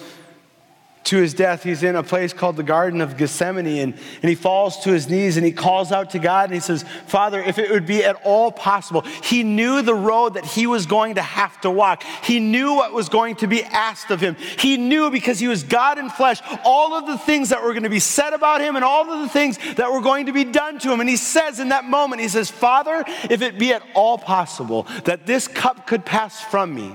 to 1.05 1.17
his 1.19 1.35
death, 1.35 1.63
he's 1.63 1.83
in 1.83 1.97
a 1.97 2.03
place 2.03 2.33
called 2.33 2.57
the 2.57 2.63
Garden 2.63 3.01
of 3.01 3.17
Gethsemane, 3.17 3.67
and, 3.67 3.95
and 3.95 4.29
he 4.29 4.35
falls 4.35 4.79
to 4.85 4.91
his 4.91 5.09
knees 5.09 5.37
and 5.37 5.45
he 5.45 5.53
calls 5.53 5.91
out 5.91 6.11
to 6.11 6.19
God 6.19 6.45
and 6.45 6.55
he 6.55 6.61
says, 6.61 6.85
Father, 7.07 7.41
if 7.41 7.59
it 7.59 7.71
would 7.71 7.87
be 7.87 8.05
at 8.05 8.17
all 8.25 8.53
possible, 8.53 9.03
he 9.23 9.43
knew 9.43 9.83
the 9.83 9.95
road 9.95 10.35
that 10.35 10.45
he 10.45 10.67
was 10.67 10.87
going 10.87 11.17
to 11.17 11.23
have 11.23 11.61
to 11.63 11.71
walk. 11.71 12.03
He 12.23 12.41
knew 12.41 12.75
what 12.75 12.93
was 12.93 13.09
going 13.09 13.37
to 13.37 13.47
be 13.47 13.65
asked 13.65 14.11
of 14.11 14.21
him. 14.21 14.37
He 14.59 14.77
knew 14.77 15.11
because 15.11 15.39
he 15.39 15.49
was 15.49 15.63
God 15.63 15.99
in 15.99 16.09
flesh 16.09 16.41
all 16.65 16.95
of 16.95 17.07
the 17.07 17.19
things 17.19 17.49
that 17.49 17.63
were 17.63 17.73
going 17.73 17.83
to 17.83 17.91
be 17.91 18.01
said 18.01 18.33
about 18.33 18.61
him 18.61 18.77
and 18.77 18.85
all 18.85 19.11
of 19.11 19.21
the 19.21 19.29
things 19.29 19.59
that 19.75 19.91
were 19.93 20.01
going 20.01 20.27
to 20.27 20.33
be 20.33 20.45
done 20.45 20.79
to 20.81 20.93
him. 20.93 21.01
And 21.01 21.09
he 21.09 21.17
says 21.17 21.59
in 21.59 21.71
that 21.71 21.85
moment, 21.85 22.21
he 22.21 22.29
says, 22.29 22.51
Father, 22.51 23.05
if 23.29 23.43
it 23.43 23.59
be 23.59 23.73
at 23.73 23.83
all 23.95 24.19
possible 24.19 24.87
that 25.05 25.27
this 25.27 25.49
cup 25.49 25.87
could 25.87 26.05
pass 26.05 26.41
from 26.43 26.75
me, 26.75 26.95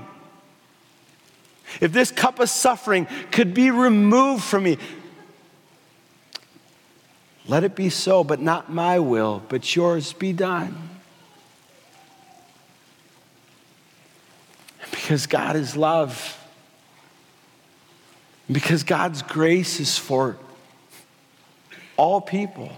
if 1.80 1.92
this 1.92 2.10
cup 2.10 2.40
of 2.40 2.48
suffering 2.48 3.06
could 3.30 3.54
be 3.54 3.70
removed 3.70 4.44
from 4.44 4.64
me, 4.64 4.78
let 7.46 7.64
it 7.64 7.74
be 7.74 7.88
so, 7.88 8.22
but 8.24 8.40
not 8.40 8.70
my 8.70 8.98
will, 8.98 9.42
but 9.48 9.74
yours 9.74 10.12
be 10.12 10.32
done. 10.32 10.76
Because 14.90 15.26
God 15.26 15.56
is 15.56 15.74
love. 15.74 16.34
Because 18.52 18.82
God's 18.82 19.22
grace 19.22 19.80
is 19.80 19.96
for 19.96 20.36
all 21.96 22.20
people. 22.20 22.70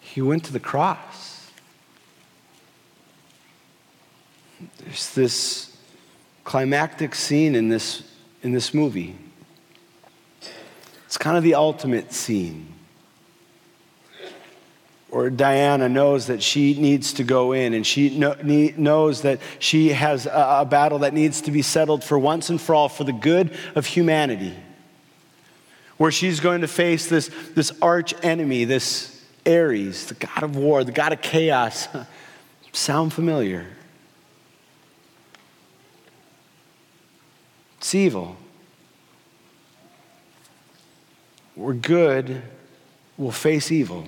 He 0.00 0.22
went 0.22 0.44
to 0.44 0.52
the 0.54 0.60
cross. 0.60 1.25
There's 4.78 5.14
this 5.14 5.76
climactic 6.44 7.14
scene 7.14 7.54
in 7.54 7.68
this, 7.68 8.02
in 8.42 8.52
this 8.52 8.72
movie. 8.72 9.16
It's 11.04 11.18
kind 11.18 11.36
of 11.36 11.42
the 11.42 11.54
ultimate 11.54 12.12
scene. 12.12 12.72
Or 15.10 15.30
Diana 15.30 15.88
knows 15.88 16.26
that 16.26 16.42
she 16.42 16.74
needs 16.74 17.14
to 17.14 17.24
go 17.24 17.52
in 17.52 17.74
and 17.74 17.86
she 17.86 18.10
knows 18.18 19.22
that 19.22 19.40
she 19.58 19.90
has 19.90 20.26
a, 20.26 20.58
a 20.60 20.64
battle 20.64 21.00
that 21.00 21.14
needs 21.14 21.40
to 21.42 21.50
be 21.50 21.62
settled 21.62 22.02
for 22.02 22.18
once 22.18 22.50
and 22.50 22.60
for 22.60 22.74
all 22.74 22.88
for 22.88 23.04
the 23.04 23.12
good 23.12 23.56
of 23.74 23.86
humanity. 23.86 24.54
Where 25.96 26.10
she's 26.10 26.40
going 26.40 26.60
to 26.60 26.68
face 26.68 27.08
this, 27.08 27.30
this 27.54 27.72
arch 27.80 28.14
enemy, 28.22 28.64
this 28.64 29.24
Ares, 29.46 30.06
the 30.06 30.14
god 30.14 30.42
of 30.42 30.56
war, 30.56 30.82
the 30.84 30.92
god 30.92 31.12
of 31.12 31.22
chaos. 31.22 31.88
Sound 32.72 33.12
familiar? 33.12 33.66
Evil. 37.96 38.36
We're 41.56 41.72
good, 41.72 42.42
we'll 43.16 43.30
face 43.30 43.72
evil 43.72 44.06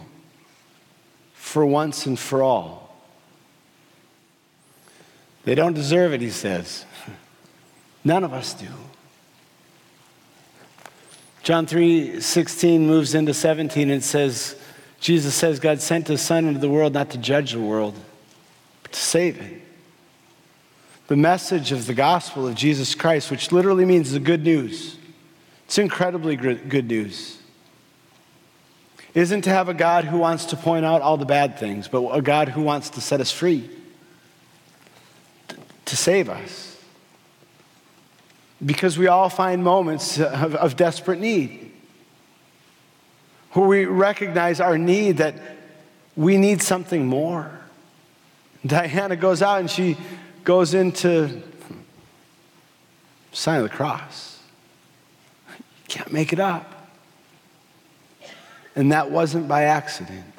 for 1.35 1.64
once 1.64 2.07
and 2.07 2.18
for 2.18 2.42
all. 2.42 2.94
They 5.44 5.55
don't 5.55 5.72
deserve 5.72 6.12
it, 6.12 6.20
he 6.20 6.31
says. 6.31 6.85
None 8.05 8.22
of 8.22 8.35
us 8.35 8.53
do. 8.53 8.66
John 11.42 11.66
3 11.66 12.20
16 12.20 12.87
moves 12.87 13.14
into 13.14 13.33
17 13.33 13.88
and 13.88 14.05
says, 14.05 14.61
Jesus 15.01 15.35
says, 15.35 15.59
God 15.59 15.81
sent 15.81 16.09
his 16.09 16.20
son 16.20 16.46
into 16.46 16.61
the 16.61 16.68
world 16.68 16.92
not 16.92 17.11
to 17.11 17.18
judge 17.18 17.53
the 17.53 17.61
world, 17.61 17.94
but 18.83 18.92
to 18.92 19.01
save 19.01 19.40
it 19.40 19.67
the 21.09 21.16
message 21.16 21.73
of 21.73 21.87
the 21.87 21.94
gospel 21.94 22.47
of 22.47 22.55
Jesus 22.55 22.94
Christ, 22.94 23.31
which 23.31 23.51
literally 23.51 23.87
means 23.87 24.12
the 24.12 24.21
good 24.21 24.44
news. 24.44 24.97
It's 25.64 25.79
incredibly 25.79 26.37
good 26.37 26.87
news. 26.87 27.38
Isn't 29.14 29.42
to 29.42 29.51
have 29.51 29.71
a 29.71 29.75
God 29.75 30.05
who 30.05 30.18
wants 30.18 30.44
to 30.47 30.57
point 30.57 30.85
out 30.85 31.01
all 31.01 31.16
the 31.16 31.25
bad 31.25 31.59
things, 31.59 31.88
but 31.88 32.07
a 32.11 32.21
God 32.21 32.51
who 32.51 32.62
wants 32.62 32.90
to 32.90 33.01
set 33.01 33.21
us 33.21 33.33
free, 33.33 33.68
to 35.87 35.97
save 35.97 36.29
us. 36.29 36.77
Because 38.64 38.99
we 38.99 39.07
all 39.07 39.31
find 39.31 39.64
moments 39.64 40.18
of, 40.21 40.55
of 40.55 40.77
desperate 40.77 41.21
need 41.21 41.73
where 43.53 43.66
we 43.66 43.85
recognize 43.87 44.61
our 44.61 44.77
need 44.77 45.18
that 45.18 45.35
we 46.16 46.37
need 46.37 46.61
something 46.61 47.07
more. 47.07 47.51
Diana 48.66 49.16
goes 49.16 49.40
out 49.40 49.61
and 49.61 49.71
she 49.71 49.97
goes 50.49 50.73
into 50.73 51.43
sign 53.33 53.59
of 53.59 53.65
the 53.65 53.69
cross. 53.69 54.41
You 55.51 55.65
can't 55.89 56.11
make 56.11 56.33
it 56.33 56.41
up. 56.41 56.89
And 58.75 58.91
that 58.91 59.11
wasn't 59.11 59.47
by 59.47 59.65
accident. 59.65 60.33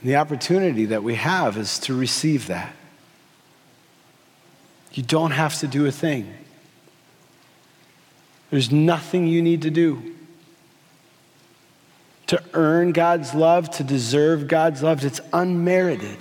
And 0.00 0.08
the 0.08 0.16
opportunity 0.16 0.86
that 0.86 1.02
we 1.02 1.16
have 1.16 1.58
is 1.58 1.78
to 1.80 1.94
receive 1.94 2.46
that. 2.46 2.74
You 4.94 5.02
don't 5.02 5.32
have 5.32 5.58
to 5.58 5.66
do 5.66 5.84
a 5.84 5.92
thing. 5.92 6.32
There's 8.48 8.72
nothing 8.72 9.26
you 9.26 9.42
need 9.42 9.60
to 9.60 9.70
do 9.70 10.09
to 12.30 12.40
earn 12.54 12.92
God's 12.92 13.34
love, 13.34 13.68
to 13.72 13.82
deserve 13.82 14.46
God's 14.46 14.84
love. 14.84 15.04
It's 15.04 15.20
unmerited. 15.32 16.16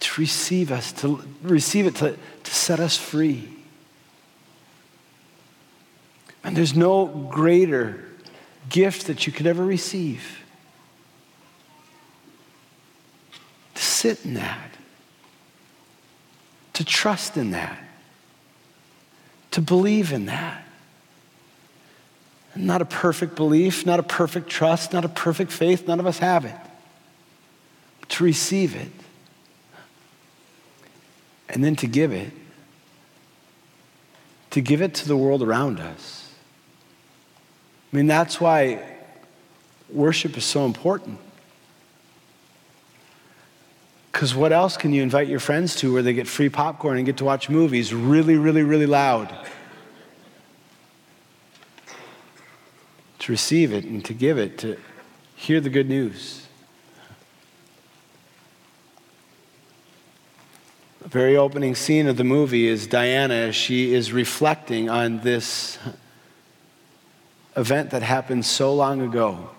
To 0.00 0.20
receive 0.20 0.70
us, 0.70 0.92
to 1.00 1.24
receive 1.42 1.86
it, 1.86 1.94
to, 1.96 2.18
to 2.42 2.54
set 2.54 2.78
us 2.78 2.98
free. 2.98 3.48
And 6.44 6.54
there's 6.54 6.76
no 6.76 7.06
greater 7.06 8.04
gift 8.68 9.06
that 9.06 9.26
you 9.26 9.32
could 9.32 9.46
ever 9.46 9.64
receive. 9.64 10.40
To 13.76 13.82
sit 13.82 14.26
in 14.26 14.34
that, 14.34 14.72
to 16.74 16.84
trust 16.84 17.38
in 17.38 17.52
that, 17.52 17.82
to 19.52 19.62
believe 19.62 20.12
in 20.12 20.26
that. 20.26 20.66
Not 22.54 22.82
a 22.82 22.84
perfect 22.84 23.34
belief, 23.34 23.86
not 23.86 23.98
a 23.98 24.02
perfect 24.02 24.50
trust, 24.50 24.92
not 24.92 25.04
a 25.04 25.08
perfect 25.08 25.52
faith. 25.52 25.88
None 25.88 26.00
of 26.00 26.06
us 26.06 26.18
have 26.18 26.44
it. 26.44 26.56
To 28.10 28.24
receive 28.24 28.76
it 28.76 28.92
and 31.52 31.62
then 31.62 31.76
to 31.76 31.86
give 31.86 32.12
it, 32.12 32.32
to 34.50 34.60
give 34.60 34.82
it 34.82 34.94
to 34.94 35.08
the 35.08 35.16
world 35.16 35.42
around 35.42 35.80
us. 35.80 36.30
I 37.92 37.96
mean, 37.96 38.06
that's 38.06 38.40
why 38.40 38.82
worship 39.90 40.36
is 40.36 40.44
so 40.44 40.64
important. 40.64 41.18
Because 44.10 44.34
what 44.34 44.52
else 44.52 44.76
can 44.76 44.92
you 44.92 45.02
invite 45.02 45.28
your 45.28 45.40
friends 45.40 45.76
to 45.76 45.92
where 45.92 46.02
they 46.02 46.14
get 46.14 46.26
free 46.26 46.48
popcorn 46.48 46.96
and 46.96 47.04
get 47.04 47.18
to 47.18 47.24
watch 47.24 47.48
movies 47.48 47.92
really, 47.94 48.36
really, 48.36 48.62
really 48.62 48.86
loud? 48.86 49.34
To 53.22 53.30
receive 53.30 53.72
it 53.72 53.84
and 53.84 54.04
to 54.04 54.12
give 54.12 54.36
it, 54.36 54.58
to 54.58 54.76
hear 55.36 55.60
the 55.60 55.70
good 55.70 55.88
news. 55.88 56.44
The 61.02 61.08
very 61.08 61.36
opening 61.36 61.76
scene 61.76 62.08
of 62.08 62.16
the 62.16 62.24
movie 62.24 62.66
is 62.66 62.88
Diana 62.88 63.34
as 63.34 63.54
she 63.54 63.94
is 63.94 64.12
reflecting 64.12 64.90
on 64.90 65.20
this 65.20 65.78
event 67.56 67.90
that 67.90 68.02
happened 68.02 68.44
so 68.44 68.74
long 68.74 69.00
ago. 69.00 69.50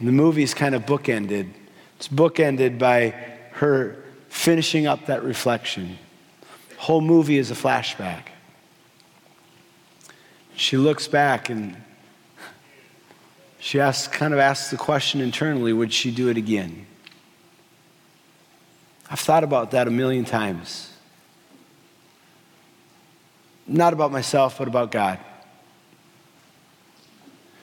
And 0.00 0.08
the 0.08 0.12
movie's 0.12 0.52
kind 0.52 0.74
of 0.74 0.84
bookended. 0.84 1.48
It's 1.96 2.08
bookended 2.08 2.76
by 2.76 3.10
her 3.52 4.02
finishing 4.28 4.88
up 4.88 5.06
that 5.06 5.22
reflection. 5.22 5.96
The 6.70 6.76
whole 6.76 7.02
movie 7.02 7.38
is 7.38 7.52
a 7.52 7.54
flashback. 7.54 8.30
She 10.56 10.76
looks 10.76 11.06
back 11.06 11.48
and 11.48 11.76
She 13.62 13.78
asked, 13.78 14.10
kind 14.10 14.34
of 14.34 14.40
asked 14.40 14.72
the 14.72 14.76
question 14.76 15.20
internally 15.20 15.72
would 15.72 15.92
she 15.92 16.10
do 16.10 16.28
it 16.28 16.36
again? 16.36 16.84
I've 19.08 19.20
thought 19.20 19.44
about 19.44 19.70
that 19.70 19.86
a 19.86 19.90
million 19.90 20.24
times. 20.24 20.92
Not 23.64 23.92
about 23.92 24.10
myself, 24.10 24.58
but 24.58 24.66
about 24.66 24.90
God. 24.90 25.20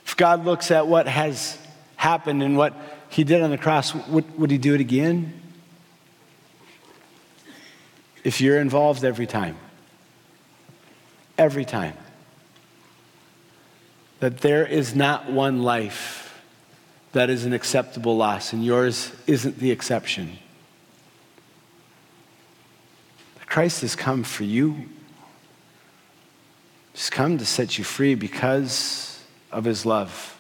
If 0.06 0.16
God 0.16 0.46
looks 0.46 0.72
at 0.72 0.88
what 0.88 1.06
has 1.06 1.58
happened 1.98 2.44
and 2.44 2.56
what 2.56 2.74
He 3.10 3.26
did 3.26 3.42
on 3.42 3.50
the 3.50 3.58
cross, 3.58 3.94
would, 3.94 4.40
would 4.40 4.52
He 4.52 4.58
do 4.58 4.74
it 4.76 4.80
again? 4.80 5.34
If 8.24 8.40
you're 8.40 8.62
involved 8.62 9.04
every 9.04 9.28
time, 9.28 9.58
every 11.38 11.66
time, 11.66 11.98
that 14.20 14.40
there 14.40 14.66
is 14.66 14.96
not 14.96 15.32
one 15.32 15.64
life 15.64 16.42
that 17.12 17.30
is 17.30 17.46
an 17.46 17.54
acceptable 17.54 18.16
loss, 18.18 18.54
and 18.54 18.64
yours 18.64 19.12
isn't 19.26 19.60
the 19.60 19.72
exception. 19.72 20.38
Christ 23.46 23.82
has 23.82 23.96
come 23.96 24.24
for 24.24 24.44
you. 24.44 24.86
He's 26.94 27.10
come 27.10 27.40
to 27.40 27.46
set 27.46 27.80
you 27.80 27.84
free 27.84 28.14
because 28.14 29.24
of 29.52 29.66
his 29.66 29.86
love. 29.86 30.39